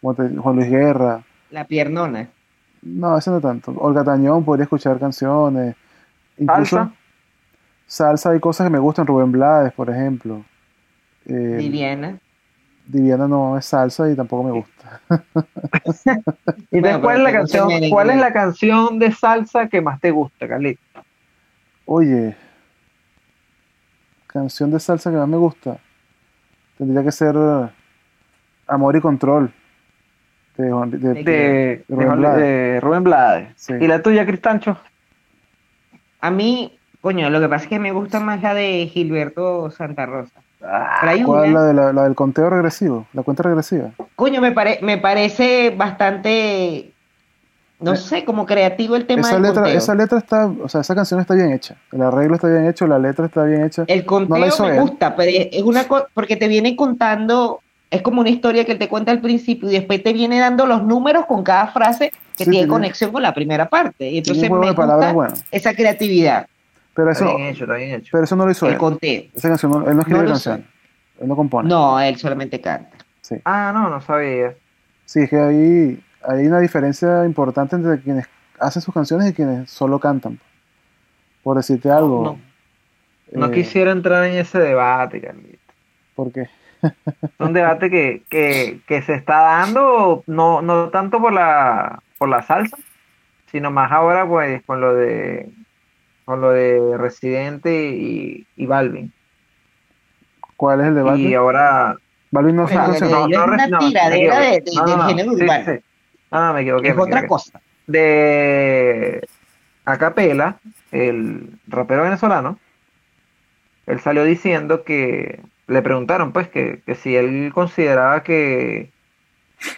[0.00, 1.22] Como te- Juan Luis Guerra.
[1.50, 2.28] La piernona.
[2.82, 3.72] No, eso no tanto.
[3.78, 5.74] Olga Tañón podría escuchar canciones.
[6.38, 6.92] Incluso ¿Salsa?
[7.86, 9.06] salsa hay cosas que me gustan.
[9.06, 10.44] Rubén Blades, por ejemplo.
[11.26, 12.18] Eh, Viviana.
[12.86, 15.00] Viviana no es salsa y tampoco me gusta.
[16.70, 19.80] ¿Y Bueno, entonces, cuál, es pero la canción, cuál es la canción de salsa que
[19.80, 20.80] más te gusta, Carlito?
[21.86, 22.36] Oye,
[24.26, 25.78] canción de salsa que más me gusta.
[26.78, 27.34] Tendría que ser
[28.66, 29.52] Amor y Control.
[30.56, 32.40] De, Juan- de- De- De, de Rubén Blades.
[32.42, 33.48] de Rubén Blades.
[33.56, 33.72] Sí.
[33.80, 34.78] ¿Y la tuya, Cristancho?
[36.20, 40.06] A mí, coño, lo que pasa es que me gusta más la de Gilberto Santa
[40.06, 40.40] Rosa.
[41.00, 41.50] Pero hay ¿Cuál?
[41.50, 43.90] una- La, de la, la del conteo regresivo, la cuenta regresiva.
[44.16, 46.92] Coño, me, pare- me parece bastante,
[47.80, 49.78] no sé, como creativo el tema Esa del letra, conteo.
[49.78, 51.76] esa letra está, o sea, esa canción está bien hecha.
[51.92, 53.84] El arreglo está bien hecho, la letra está bien hecha.
[53.86, 54.80] El conteo No me él.
[54.80, 57.60] gusta, pero es una cosa, porque te viene contando,
[57.90, 60.82] es como una historia que te cuenta al principio y después te viene dando los
[60.82, 64.08] números con cada frase que Sí, tiene conexión con la primera parte.
[64.10, 65.34] Y entonces me gusta bueno.
[65.50, 66.46] esa creatividad,
[66.94, 68.08] Pero Está eso, bien hecho, está bien hecho.
[68.12, 68.78] pero eso no lo hizo el él.
[68.78, 69.22] conteo.
[69.34, 70.66] Esa canción, no- él no escribe No canciones.
[71.20, 71.68] Él no compone.
[71.68, 72.96] No, él solamente canta.
[73.20, 73.36] Sí.
[73.44, 74.54] Ah, no, no sabía.
[75.04, 78.26] Sí, es que ahí hay una diferencia importante entre quienes
[78.58, 80.38] hacen sus canciones y quienes solo cantan.
[81.42, 82.38] Por decirte algo.
[83.32, 85.58] No eh, quisiera entrar en ese debate, Carlito.
[86.14, 86.48] ¿Por qué?
[86.82, 86.92] Es
[87.38, 92.42] un debate que, que, que se está dando, no, no tanto por la, por la
[92.42, 92.76] salsa,
[93.50, 95.48] sino más ahora pues con lo de
[96.24, 99.12] con lo de Residente y, y Balvin.
[100.56, 101.18] ¿Cuál es el debate?
[101.20, 101.96] Y ahora
[102.30, 103.02] Balvin no de- canciones.
[103.02, 104.90] ellos es una tiradera de- equivoqué.
[104.90, 105.80] de- del género urbano.
[106.30, 106.88] Ah, me equivoqué.
[106.88, 107.28] Es me otra equivoqué.
[107.28, 107.60] cosa.
[107.86, 109.26] de
[109.84, 110.58] Acapela,
[110.90, 112.58] el rapero venezolano,
[113.86, 118.90] él salió diciendo que le preguntaron pues que, que si él consideraba que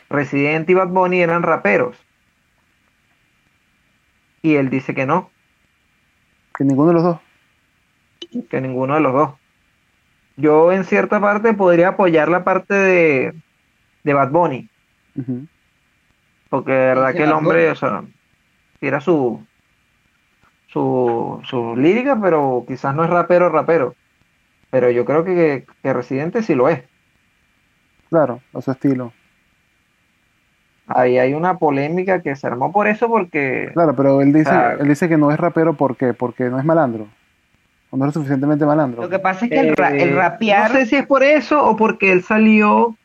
[0.09, 1.97] Residente y Bad Bunny eran raperos.
[4.43, 5.31] Y él dice que no,
[6.57, 7.21] Que ninguno de los dos.
[8.49, 9.31] que ninguno de los dos.
[10.37, 13.43] Yo en cierta parte podría apoyar la parte de,
[14.05, 14.71] de Bad Bunny,
[16.49, 18.05] porque de verdad que el hombre, o sea,
[18.81, 19.47] era su,
[20.67, 23.97] su, su lírica, pero quizás no es rapero, rapero.
[24.71, 26.85] Pero yo creo que, que Residente sí lo es.
[28.09, 29.16] Claro, a su estilo.
[30.89, 34.87] Ahí hay una polémica que se armó por eso, porque Claro, pero él dice, él
[34.89, 36.15] dice que no es rapero ¿por qué?
[36.15, 37.09] Porque no es malandro.
[37.91, 39.03] O no es lo suficientemente malandro.
[39.03, 41.23] Lo que pasa es que el, ra- Eh, el rapear, No sé si es por
[41.23, 42.79] eso o porque él salió.
[42.89, 42.97] O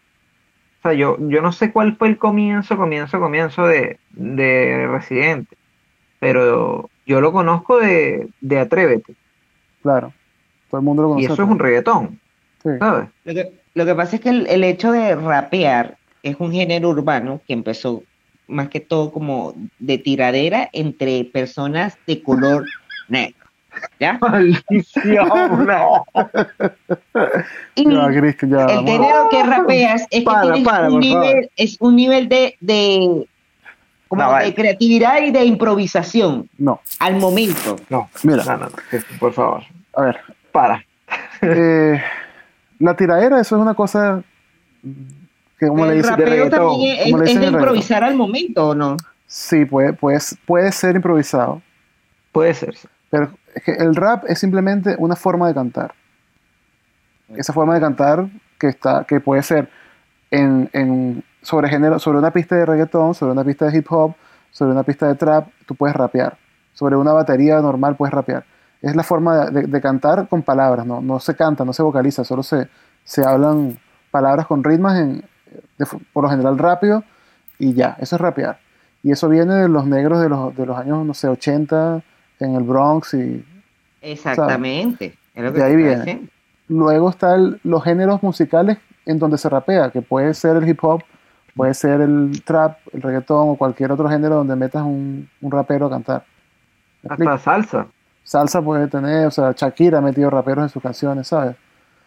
[0.83, 5.55] sea, yo, yo no sé cuál fue el comienzo, comienzo, comienzo de, de Residente.
[6.19, 9.13] Pero yo lo conozco de, de Atrévete.
[9.81, 10.13] Claro.
[10.69, 11.23] Todo el mundo lo conoce.
[11.23, 12.19] Y eso es un reggaetón.
[12.63, 12.69] Sí.
[12.79, 13.09] ¿Sabes?
[13.25, 16.89] Lo que, lo que pasa es que el, el hecho de rapear es un género
[16.89, 18.03] urbano que empezó
[18.47, 22.65] más que todo como de tiradera entre personas de color
[23.07, 23.35] negro.
[23.99, 24.17] ¿Ya?
[24.21, 26.03] Maldición, no.
[27.75, 28.65] Y Ya, Cristian, ya.
[28.65, 32.57] el género que rapeas es que Para, tienes para, un nivel, es un nivel de,
[32.59, 33.25] de,
[34.09, 37.77] como No, de creatividad y de improvisación No, al momento.
[37.89, 38.43] No, Mira.
[38.43, 38.71] no, no, no,
[39.19, 39.63] por favor,
[39.95, 40.17] a ver.
[40.51, 40.85] para.
[41.41, 42.01] eh,
[42.79, 44.21] la tiradera, eso es una cosa
[45.61, 48.15] que, como le el dicen, de rapeo reggaetón, también es, le es de improvisar al
[48.15, 48.97] momento, ¿o no?
[49.27, 51.61] sí, puede, puede, puede ser improvisado,
[52.33, 52.75] Puede ser.
[53.09, 55.93] pero es que el rap es simplemente una forma de cantar.
[57.35, 58.27] Esa forma de cantar
[58.59, 59.69] que está, que puede ser
[60.31, 64.13] en, en- sobre género, sobre una pista de reggaetón, sobre una pista de hip hop,
[64.51, 66.37] sobre una pista de trap, tú puedes rapear.
[66.73, 68.43] Sobre una batería normal puedes rapear.
[68.81, 71.01] Es la forma de, de- de cantar con palabras, ¿no?
[71.01, 72.67] no se canta, no se vocaliza, solo se,
[73.03, 73.77] se hablan
[74.11, 75.23] palabras con ritmos en,
[75.77, 77.03] de por lo general rápido
[77.59, 78.59] y ya, eso es rapear.
[79.03, 82.01] Y eso viene de los negros de los, de los años, no sé, 80
[82.39, 83.43] en el Bronx y
[84.01, 85.17] Exactamente.
[85.33, 85.95] Es lo que De ahí viene.
[85.97, 86.31] diciendo.
[86.67, 91.01] luego están los géneros musicales en donde se rapea, que puede ser el hip hop,
[91.55, 95.87] puede ser el trap, el reggaetón o cualquier otro género donde metas un, un rapero
[95.87, 96.23] a cantar.
[97.07, 97.87] Hasta salsa.
[98.23, 101.55] Salsa puede tener, o sea, Shakira ha metido raperos en sus canciones, ¿sabes?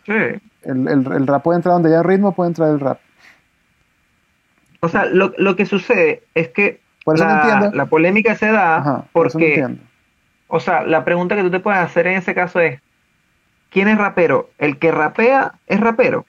[0.06, 0.12] Sí.
[0.62, 2.98] El, el- el rap puede entrar donde haya ritmo, puede entrar el rap.
[4.84, 9.04] O sea, lo, lo que sucede es que Por la, la polémica se da Ajá,
[9.12, 9.82] por porque, entiendo.
[10.48, 12.80] o sea, la pregunta que tú te puedes hacer en ese caso es,
[13.70, 14.50] ¿quién es rapero?
[14.58, 16.26] ¿El que rapea es rapero?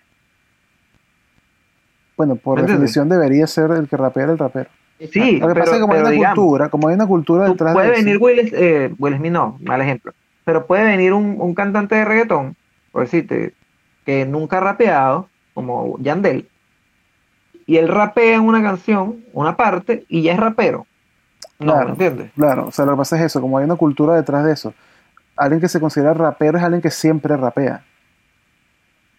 [2.18, 4.70] Bueno, por definición debería ser el que rapea el rapero.
[5.12, 7.08] Sí, Lo que pasa pero, es que como hay una digamos, cultura, como hay una
[7.08, 10.14] cultura detrás puede de venir Will, eh, Will Smith, no, mal ejemplo,
[10.46, 12.56] pero puede venir un, un cantante de reggaetón,
[12.94, 13.54] por decirte,
[14.06, 16.48] que nunca ha rapeado, como Yandel,
[17.66, 20.86] y él rapea en una canción, una parte, y ya es rapero.
[21.60, 21.86] No, Claro.
[21.86, 22.32] ¿me entiendes?
[22.36, 24.74] Claro, o sea, lo que pasa es eso, como hay una cultura detrás de eso.
[25.38, 27.84] Alguien que se considera rapero es alguien que siempre rapea.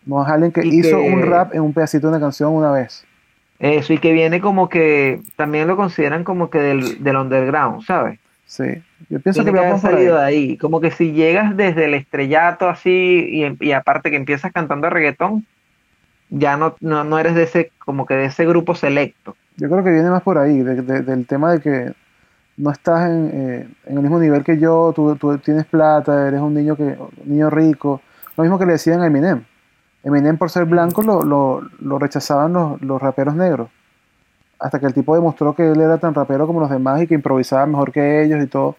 [0.05, 2.53] No es alguien que Y hizo que- un rap en un pedacito de una canción
[2.53, 3.05] una vez.
[3.59, 8.21] Eso, y que viene como que, también lo consideran como que del, del underground, ¿sabes?
[8.45, 8.65] Sí.
[9.09, 10.57] Yo pienso Tiene que que haber salido de ahí.
[10.59, 12.91] Como que si llegas desde el estrellato así,
[13.61, 15.47] y, y aparte que empiezas cantando reggaetón,
[16.31, 19.37] ya no, no, no eres de ese, como que de ese grupo selecto.
[19.57, 21.93] Yo creo que viene más por ahí, de- de- del tema de que
[22.57, 26.41] no estás en, eh, en el mismo nivel que yo, tú, tú tienes plata, eres
[26.41, 28.01] un niño que niño rico.
[28.37, 29.45] Lo mismo que le decían a Eminem.
[30.05, 33.69] Eminem por ser blanco lo, lo, lo rechazaban los, los raperos negros.
[34.59, 37.15] Hasta que el tipo demostró que él era tan rapero como los demás y que
[37.15, 38.77] improvisaba mejor que ellos y todo.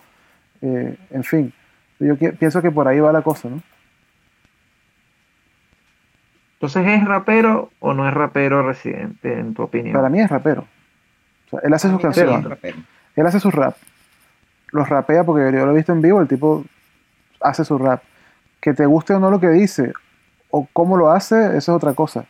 [0.62, 1.54] Eh, en fin,
[2.00, 3.62] yo pienso que por ahí va la cosa, ¿no?
[6.58, 9.94] Entonces, ¿es rapero o no es rapero residente, en tu opinión?
[9.94, 10.66] Para mí es rapero.
[11.46, 12.46] O sea, él hace sus canciones.
[13.16, 13.76] Él hace su rap.
[14.72, 16.66] Los rapea porque yo lo he visto en vivo, el tipo
[17.42, 18.02] hace su rap.
[18.60, 19.94] Que te guste o no lo que dice,
[20.50, 22.26] o cómo lo hace, eso es otra cosa.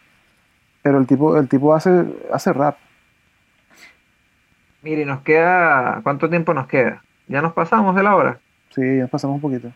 [0.82, 2.78] Pero el tipo, el tipo hace, hace rap.
[4.82, 7.02] Mire, nos queda, ¿cuánto tiempo nos queda?
[7.30, 8.40] ¿Ya nos pasamos de la hora?
[8.76, 9.72] Sí, nos pasamos un poquito.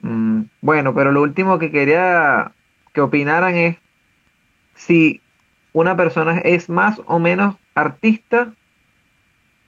[0.00, 2.52] Mm, bueno, pero lo último que quería
[2.94, 3.76] que opinaran es
[4.74, 5.20] si
[5.72, 8.54] una persona es más o menos artista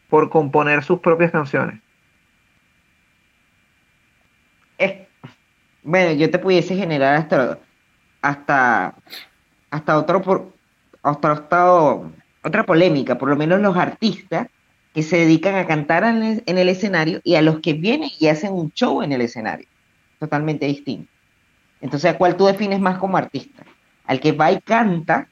[0.08, 1.80] por componer sus propias canciones.
[4.78, 5.06] Es-
[5.82, 7.58] bueno, yo te pudiese generar hasta
[8.22, 8.94] hasta
[9.70, 10.52] hasta otro por,
[11.02, 11.32] hasta,
[12.42, 14.48] otra polémica, por lo menos los artistas
[14.94, 18.52] que se dedican a cantar en el escenario y a los que vienen y hacen
[18.52, 19.66] un show en el escenario,
[20.18, 21.15] totalmente distinto.
[21.86, 23.62] Entonces, ¿a cuál tú defines más como artista?
[24.06, 25.28] ¿Al que va y canta,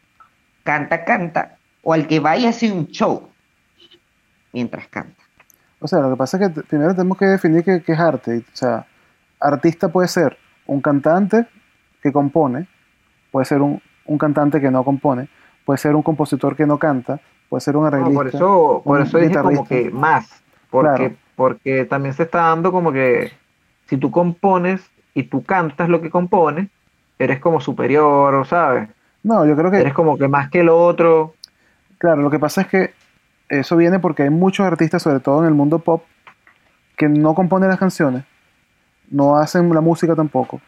[0.63, 3.29] canta, canta, o al que va y hace un show
[4.53, 5.21] mientras canta?
[5.81, 8.39] O sea, lo que pasa es que primero tenemos que definir qué, qué es arte.
[8.39, 8.87] O sea,
[9.41, 11.47] artista puede ser un cantante
[12.01, 12.69] que compone,
[13.33, 15.29] puede ser un, un cantante que no compone,
[15.65, 18.15] puede ser un compositor que no canta, puede ser un No, arreglista.
[18.15, 21.17] por eso, por eso dije como que más, porque, Claro.
[21.35, 23.33] porque también se está dando como que
[23.87, 26.69] si tú compones y tú cantas lo que compones,
[27.19, 28.89] eres como superior, ¿sabes?
[29.23, 31.35] No, yo creo que Eres como que más que el otro.
[31.99, 32.93] Claro, lo que pasa es que
[33.49, 36.03] eso viene porque hay muchos artistas, sobre todo en el mundo pop,
[36.97, 38.25] que no componen las canciones,
[39.11, 40.61] no hacen la música tampoco.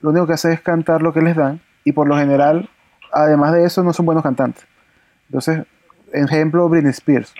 [0.00, 2.68] Lo único que hacen es cantar lo que les dan y por lo general,
[3.12, 4.66] además de eso, no son buenos cantantes.
[5.28, 5.64] Entonces,
[6.12, 7.32] ejemplo, Britney Spears.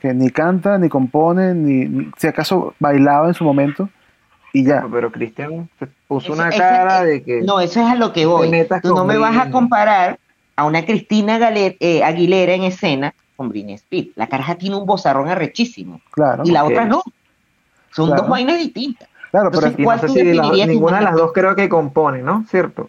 [0.00, 3.90] que ni canta, ni compone, ni, ni- si acaso bailaba en su momento,
[4.52, 4.84] y ya.
[4.90, 5.68] Pero Cristian
[6.08, 8.50] puso Eso- una ese- cara eh, de que No, eso es a lo que voy.
[8.82, 10.18] Tú no me vas a comparar
[10.56, 14.10] a una Cristina Gale- eh, Aguilera en escena con Britney Spears.
[14.16, 17.02] La caraja tiene un bozarrón arrechísimo Claro, y la otra no.
[17.92, 18.22] Son Claro.
[18.22, 19.08] dos vainas distintas.
[19.30, 21.32] claro, pero Entonces, no ¿cuál sé tú si la- definirías tu ninguna de las dos
[21.32, 22.44] creo que compone, ¿no?
[22.50, 22.86] ¿Cierto?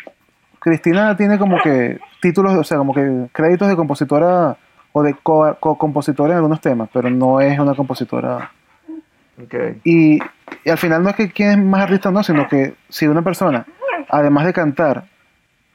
[0.60, 4.58] Cristina tiene como que títulos, o sea, como que créditos de compositora
[4.92, 8.52] o de co- co-compositora en algunos temas, pero no es una compositora.
[9.42, 9.56] Ok.
[9.84, 10.20] Y,
[10.64, 13.08] y al final no es que quién es más artista o no, sino que si
[13.08, 13.66] una persona,
[14.10, 15.06] además de cantar,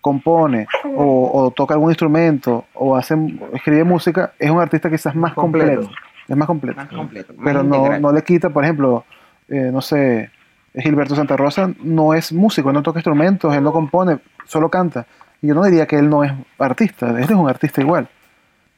[0.01, 3.17] compone o, o toca algún instrumento o hace
[3.55, 5.81] escribe música, es un artista quizás más Completo.
[5.83, 5.95] completo.
[6.29, 6.77] Es más completo.
[6.81, 9.05] Más completo, más pero no, no le quita, por ejemplo,
[9.49, 10.31] eh, no sé,
[10.75, 15.07] Gilberto Santa Rosa no es músico, él no toca instrumentos, él no compone, solo canta.
[15.43, 18.09] Y yo no diría que él no es artista, él es un artista igual.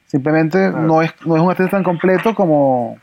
[0.05, 0.81] Simplemente Claro.
[0.85, 2.97] no, es, no es un artista tan completo como,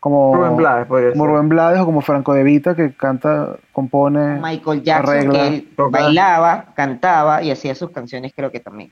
[0.00, 1.26] como Rubén Blades como.
[1.26, 4.40] Rubén Blades o como Franco De Vita, que canta, compone.
[4.40, 6.00] Michael Jackson, arregla, que él toca.
[6.00, 8.90] bailaba, cantaba y hacía sus canciones, creo que también.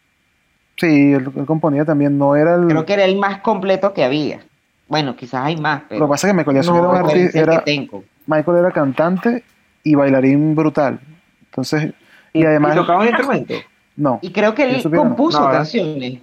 [0.77, 2.67] Sí, él, él componía también, no era el.
[2.69, 4.41] Creo que era el más completo que había.
[4.87, 7.03] Bueno, quizás hay más, Lo pero que pasa es que Michael Jackson No, era un
[7.03, 8.05] puede artista, ser que era, tengo.
[8.27, 9.45] Michael era cantante
[9.83, 11.01] y bailarín brutal.
[11.45, 11.93] Entonces,
[12.33, 13.55] y, además, tocaba un instrumento.
[13.97, 14.19] no.
[14.23, 16.21] Y creo que él compuso canciones.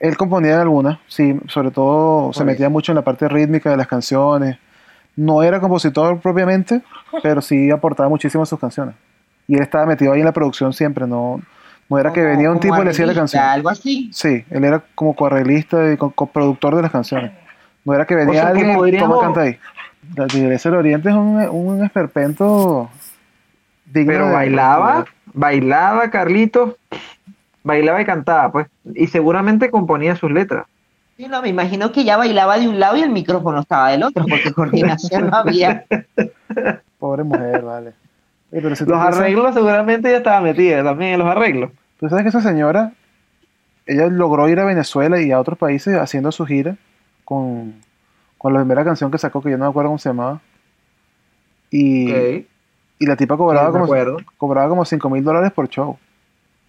[0.00, 3.86] Él componía algunas, sí, sobre todo se metía mucho en la parte rítmica de las
[3.86, 4.58] canciones.
[5.14, 6.82] No era compositor propiamente,
[7.22, 8.94] pero sí aportaba muchísimo a sus canciones.
[9.46, 11.40] Y él estaba metido ahí en la producción siempre, no,
[11.88, 13.42] no era que venía un tipo y le hacía la canción.
[13.42, 14.08] Algo así.
[14.12, 17.32] Sí, él era como coarreglista y co- coproductor de las canciones.
[17.84, 19.58] No era que venía sea, que alguien y toma canta ahí.
[20.16, 22.88] La Tigresa del Oriente es un, un esperpento
[23.86, 26.76] digno Pero de- bailaba, bailaba Carlitos,
[27.62, 28.66] bailaba y cantaba, pues.
[28.94, 30.66] Y seguramente componía sus letras.
[31.16, 34.02] Sí, no, me imagino que ya bailaba de un lado y el micrófono estaba del
[34.04, 35.84] otro, porque coordinación no había.
[36.98, 37.92] Pobre mujer, vale.
[38.52, 41.70] Oye, pero si tú Los piensas- arreglos seguramente ya estaba metida también en los arreglos.
[41.98, 42.92] Tú sabes que esa señora,
[43.86, 46.76] ella logró ir a Venezuela y a otros países haciendo su gira
[47.24, 47.74] con,
[48.38, 50.40] con la primera canción que sacó, que yo no me acuerdo cómo se llamaba.
[51.70, 52.46] Y,
[53.00, 55.98] la tipa cobraba Sí, como, cobraba como 5 mil dólares por show.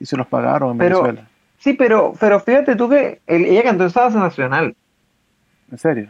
[0.01, 1.27] Y se los pagaron en Pero- Venezuela.
[1.59, 4.75] Sí, pero, pero fíjate tú que él- ella cantó en Sábado Sensacional.
[5.71, 6.09] ¿En serio?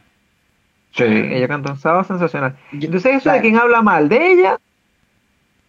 [0.95, 1.03] Sí.
[1.03, 2.55] Ella cantó en Sábado Sensacional.
[2.71, 3.35] Entonces, ¿eso Claro.
[3.37, 4.07] de quién habla mal?
[4.07, 4.57] ¿De ella?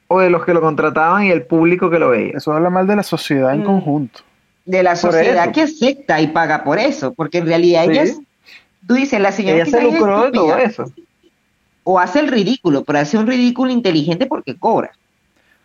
[0.09, 2.33] ¿O de los que lo contrataban y el público que lo veía?
[2.37, 3.65] Eso habla mal de la sociedad en Mm.
[3.65, 4.21] conjunto.
[4.65, 7.91] De la sociedad que acepta y paga por eso, porque en realidad Sí.
[7.91, 8.21] ella es,
[8.87, 10.85] tú dices, la señora Ella se lucró de todo eso.
[11.83, 14.93] o hace el ridículo, pero hace un ridículo inteligente porque cobra.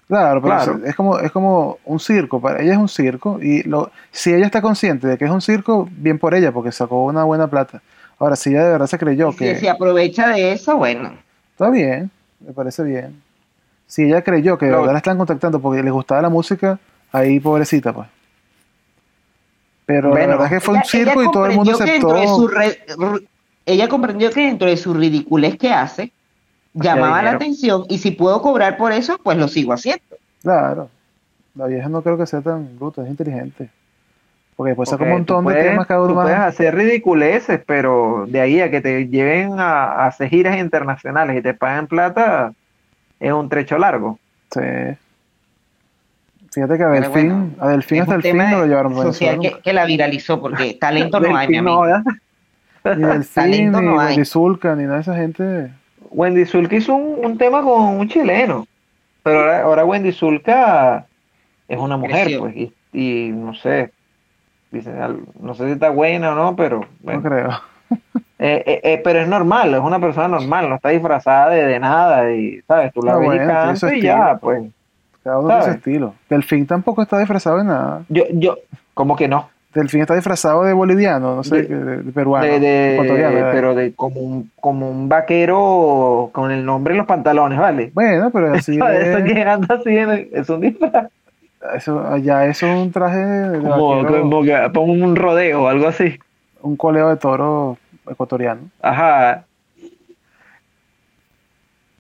[0.08, 0.80] Claro, pero Claro.
[0.86, 2.40] es como es como un circo.
[2.42, 5.42] Para ella es un circo y lo, si ella está consciente de que es un
[5.42, 7.82] circo, bien por ella, porque sacó una buena plata.
[8.20, 11.12] Ahora, si ella de verdad se creyó Y que Si se aprovecha de eso, bueno.
[11.52, 13.22] Está bien, me parece bien.
[13.86, 16.80] Si ella creyó que de verdad la están contactando porque les gustaba la música,
[17.12, 18.08] ahí pobrecita, pues.
[19.86, 21.92] Pero la verdad es que fue un circo y todo el mundo aceptó.
[21.92, 23.28] dentro de su re- r-
[23.66, 26.12] ella comprendió que dentro de su ridiculez que hace,
[26.82, 30.04] llamaba la atención y si puedo cobrar por eso, pues lo sigo haciendo.
[30.42, 30.90] Claro.
[31.56, 33.70] La vieja no creo que sea tan bruta, es inteligente.
[34.56, 37.62] Porque después saca Porque un montón tú de puedes- temas cada uno puedes hacer ridiculeces,
[37.66, 41.86] pero de ahí a que te lleven a, a hacer giras internacionales y te paguen
[41.88, 42.54] plata,
[43.20, 44.18] es un trecho largo.
[44.52, 44.62] Sí.
[46.52, 49.04] Fíjate que a Delfín, bueno, a Delfín Es hasta el fin no lo llevaron a
[49.04, 51.82] social que, que la viralizó, porque talento no hay, mi no, amigo.
[51.82, 52.04] ¿verdad?
[52.98, 54.08] Ni Delfín, talento ni no hay.
[54.16, 55.72] Wendy Zulka, ni nada de esa gente.
[56.12, 58.66] Wendy Zulka hizo un, un tema con un chileno,
[59.24, 61.06] pero ahora, ahora Wendy Zulka
[61.68, 62.40] es una mujer, Creció.
[62.42, 63.92] pues, y, y no sé,
[64.72, 64.92] dice,
[65.40, 67.50] no sé si está buena o no, pero bueno, No creo.
[68.40, 71.80] Eh, eh, eh, pero es normal, es una persona normal, no está disfrazada de, de
[71.80, 74.64] nada, y sabes, tú la Ah, ves bueno, y canta ya, pues,
[75.24, 76.14] Cada uno tiene su estilo.
[76.30, 78.04] Delfín tampoco está disfrazado de nada.
[78.10, 78.58] yo, yo,
[78.94, 82.46] como que no, Delfín está disfrazado de boliviano, no sé, De- peruano.
[82.48, 87.60] de, de- pero de como un, como un vaquero con el nombre en los pantalones,
[87.60, 87.92] ¿vale?
[87.94, 91.08] Bueno, pero así Eso es, que anda así en- es un disfraz,
[91.76, 95.88] eso, allá eso es un traje de, como, como que pongo un rodeo o algo
[95.88, 96.18] así.
[96.62, 97.78] un coleo de toro
[98.10, 98.62] ecuatoriano.
[98.82, 99.44] Ajá.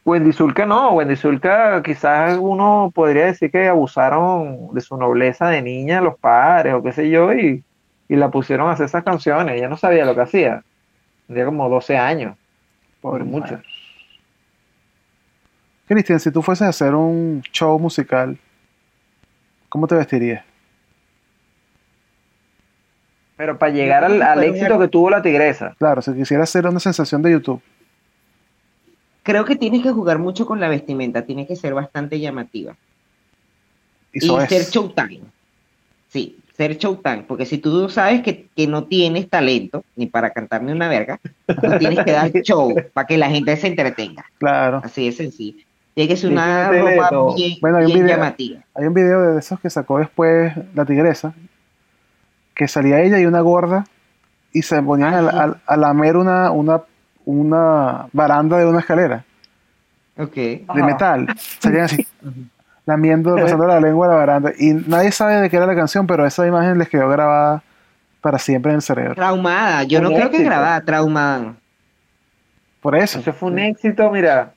[0.08, 5.62] Wendy Zulka no, Wendy Zulka quizás uno podría decir que abusaron de su nobleza de
[5.62, 7.62] niña los padres o qué sé yo y,
[8.08, 9.58] y la pusieron a hacer esas canciones.
[9.58, 10.64] Ella no sabía lo que hacía.
[11.28, 12.38] Tenía como 12 años,
[13.02, 13.60] Pobre por mucho.
[15.90, 18.38] Cristian, si tú fueses a hacer un show musical,
[19.68, 20.46] ¿cómo te vestirías?
[23.36, 25.76] Pero para llegar al, al éxito que tuvo la tigresa.
[25.78, 27.62] Claro, si quisiera hacer una sensación de YouTube.
[29.28, 32.76] Creo que tienes que jugar mucho con la vestimenta, tiene que ser bastante llamativa.
[34.14, 34.72] Y Y, eso ser es.
[34.72, 35.20] showtime.
[36.08, 40.64] Sí, ser showtime, porque si tú sabes que, que no tienes talento, ni para cantar
[40.64, 44.26] ni una verga, tú tienes que dar show para que la gente se entretenga.
[44.38, 44.80] Claro.
[44.82, 45.62] Así de sencillo.
[45.94, 48.62] Tiene que ser una sí, ropa bien, Bueno, hay un video- llamativa.
[48.76, 51.34] Hay un video de esos que sacó después la tigresa,
[52.56, 53.86] que salía ella y una gorda,
[54.54, 56.82] y se ponían Ah, a, a- a lamer una, una,
[57.28, 59.26] una baranda de una escalera
[60.18, 60.34] Ok.
[60.34, 60.86] de Ajá.
[60.86, 61.28] metal.
[61.60, 62.08] Salían así,
[62.86, 64.54] lamiendo, pasando la lengua a la baranda.
[64.58, 67.62] Y nadie sabe de qué era la canción, pero esa imagen les quedó grabada
[68.22, 69.16] para siempre en el cerebro.
[69.16, 71.54] Traumada, yo no creo que grabada, traumada.
[72.82, 73.20] Por eso.
[73.20, 74.54] Eso fue un éxito, mira.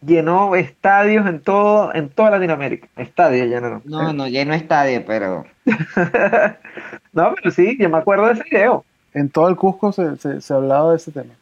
[0.00, 2.86] Llenó estadios en todo, en toda Latinoamérica.
[2.96, 3.82] Estadios llenaron.
[3.84, 5.44] No, no, lleno estadio, pero
[7.12, 8.84] No, pero sí, yo me acuerdo de ese video.
[9.12, 11.34] En todo el Cusco se, se, se hablaba de ese tema.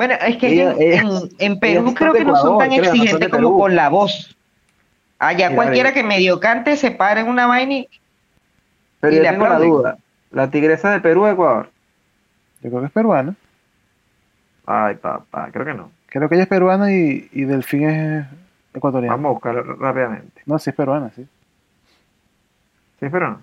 [0.00, 2.68] Bueno, es que Ella- en, ella- en- en Perú creo que no son Ecuador, tan
[2.70, 4.34] no son exigentes como con la voz.
[5.18, 7.88] Allá Mira, cualquiera que medio cante se para en una vaina y
[9.00, 9.98] Pero Y yo le tengo la duda.
[10.30, 11.70] La tigresa de Perú o Ecuador.
[12.62, 13.34] Yo creo que es peruana.
[14.64, 15.90] Ay, papá, creo que no.
[16.06, 18.26] Creo que ella es peruana y, y Delfín es
[18.72, 19.14] ecuatoriano.
[19.14, 20.40] Vamos a buscarlo rápidamente.
[20.46, 21.26] No, sí es peruana, sí.
[23.00, 23.42] Sí, pero no.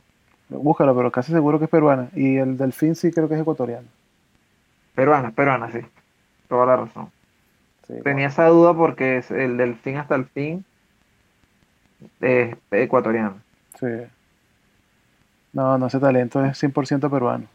[0.50, 2.08] Búscalo, pero casi seguro que es peruana.
[2.16, 3.88] Y el Delfín sí creo que es ecuatoriano.
[4.96, 5.82] Peruana, peruana, sí.
[6.48, 7.10] Toda la razón.
[7.88, 10.66] Sí, Tenía esa duda porque es el del fin hasta el fin
[12.22, 13.38] es ecuatoriano.
[13.80, 13.88] sí.
[15.54, 17.46] No, no, ese talento es 100% peruano.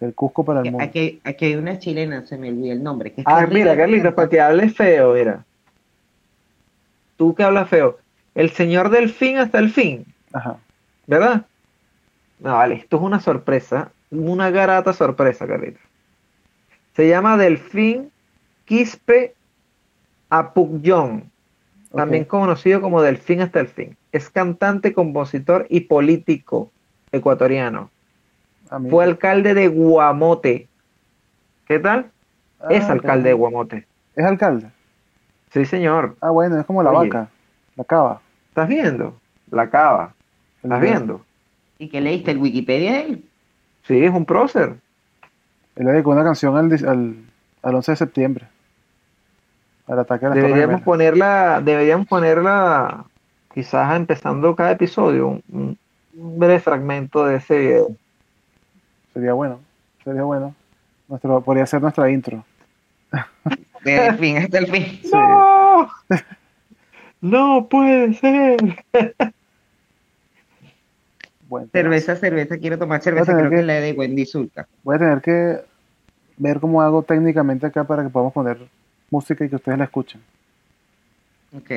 [0.00, 0.84] Del Cusco para el mundo.
[0.84, 3.12] aquí, aquí hay una chilena, se me olvidó el nombre.
[3.12, 5.44] Que es Ah, mira, Carlitos, para que hables feo, mira.
[7.16, 7.98] Tú que hablas feo.
[8.34, 10.56] El señor del fin hasta el fin, Ajá.
[11.06, 11.46] ¿verdad?
[12.40, 15.80] No, vale, esto es una sorpresa, una garata sorpresa, Carlitos.
[16.94, 18.10] Se llama Delfín
[18.64, 19.34] Quispe
[20.30, 21.30] Apucllón,
[21.94, 23.96] también conocido como Delfín hasta el fin.
[24.12, 26.70] Es cantante, compositor y político
[27.12, 27.90] ecuatoriano.
[28.70, 30.68] A mí- Fue alcalde de Guamote.
[31.66, 32.10] ¿Qué tal?
[32.60, 33.86] Ah, es alcalde de Guamote.
[34.16, 34.68] Es alcalde.
[35.52, 36.16] Sí, señor.
[36.20, 37.08] Ah, bueno, es como la Oye.
[37.10, 37.28] vaca.
[37.76, 38.20] La cava.
[38.48, 39.16] ¿Estás viendo?
[39.50, 40.14] La cava.
[40.62, 41.24] ¿Estás viendo?
[41.78, 43.24] ¿Y que leíste el Wikipedia de él?
[43.86, 44.76] Sí, es un prócer.
[45.76, 47.16] Él le dedicó una canción al, al,
[47.62, 48.44] al 11 de septiembre.
[49.86, 53.04] Al ataque a las Deberíamos ponerla, deberíamos ponerla,
[53.52, 55.78] quizás empezando cada episodio, un, un-
[56.14, 57.88] un breve fragmento de ese video.
[59.14, 59.60] Sería bueno.
[60.04, 60.54] Sería bueno.
[61.08, 62.44] Nuestro, podría ser nuestra intro.
[63.84, 64.84] Desde el fin hasta el fin.
[65.02, 65.10] Sí.
[65.12, 65.88] ¡No!
[67.22, 68.58] ¡No puede ser!
[71.52, 71.82] Buen tema.
[71.90, 74.66] Cerveza, cerveza, quiero tomar cerveza, creo que que- es la de Wendy Zulka.
[74.82, 75.60] Voy a tener que
[76.38, 78.56] ver cómo hago técnicamente acá para que podamos poner
[79.10, 80.22] música y que ustedes la escuchen.
[81.54, 81.70] Ok.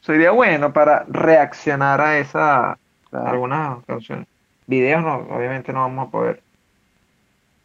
[0.00, 2.78] Sería bueno para reaccionar a esa
[3.10, 3.26] Claro.
[3.30, 4.28] algunas canciones.
[4.68, 6.40] Videos no, obviamente no vamos a poder.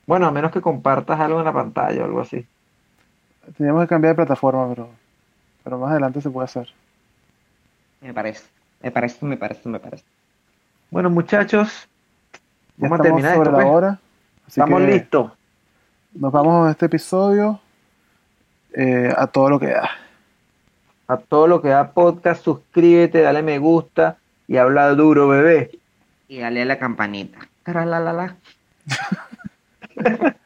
[0.07, 2.43] Bueno, a menos que compartas algo en la pantalla o algo así.
[3.55, 4.89] Teníamos que cambiar de plataforma, pero,
[5.63, 6.69] pero más adelante se puede hacer.
[8.01, 8.45] Me parece.
[8.81, 10.03] Me parece, me parece, me parece.
[10.93, 11.89] Bueno, muchachos,
[12.77, 13.75] Ya vamos a terminar sobre esto, la pues.
[13.75, 13.89] hora.
[14.45, 15.31] Así Estamos que listos.
[16.13, 17.59] Nos vamos a este episodio
[18.75, 19.89] eh, a todo lo que da.
[21.07, 24.17] A todo lo que da podcast, suscríbete, dale me gusta
[24.47, 25.71] y habla duro, bebé.
[26.27, 27.39] Y dale a la campanita.
[27.63, 28.35] Taralalala.